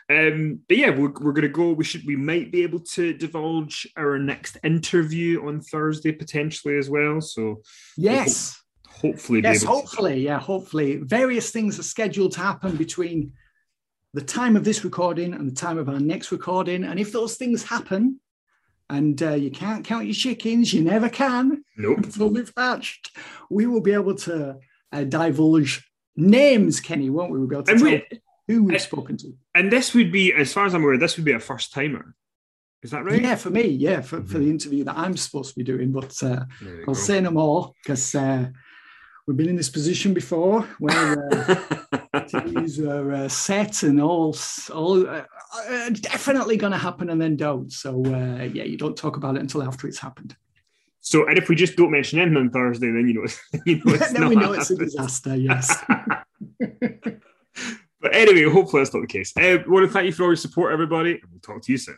[0.10, 0.18] out.
[0.18, 1.72] Um, but yeah, we're, we're going to go.
[1.72, 6.90] We should we might be able to divulge our next interview on Thursday potentially as
[6.90, 7.22] well.
[7.22, 7.62] So
[7.96, 10.20] yes, hopefully, yes, hopefully, to...
[10.20, 13.32] yeah, hopefully, various things are scheduled to happen between
[14.14, 16.84] the time of this recording and the time of our next recording.
[16.84, 18.20] And if those things happen,
[18.90, 21.64] and uh, you can't count your chickens, you never can.
[21.78, 21.98] Nope.
[21.98, 23.16] until we've hatched.
[23.50, 24.58] We will be able to
[24.92, 27.40] uh, divulge names, Kenny, won't we?
[27.40, 29.34] We'll be able to and tell we, who we've spoken to.
[29.56, 32.16] And this would be, as far as I'm aware, this would be a first timer.
[32.84, 33.22] Is that right?
[33.22, 34.28] Yeah, for me, yeah, for, mm-hmm.
[34.28, 35.92] for the interview that I'm supposed to be doing.
[35.92, 36.46] But uh,
[36.82, 36.94] I'll go.
[36.94, 38.48] say no more because uh,
[39.26, 41.16] we've been in this position before where
[42.34, 44.36] uh, are uh, set and all,
[44.74, 45.24] all uh,
[45.70, 47.72] uh definitely going to happen and then don't.
[47.72, 50.36] So uh, yeah, you don't talk about it until after it's happened.
[51.06, 53.26] So, and if we just don't mention anything on Thursday, then you know,
[53.66, 55.36] you know it's then we know it's a disaster.
[55.36, 55.76] Yes.
[56.60, 59.34] but anyway, hopefully that's not the case.
[59.38, 61.72] Uh, we want to thank you for all your support, everybody, and we'll talk to
[61.72, 61.98] you soon.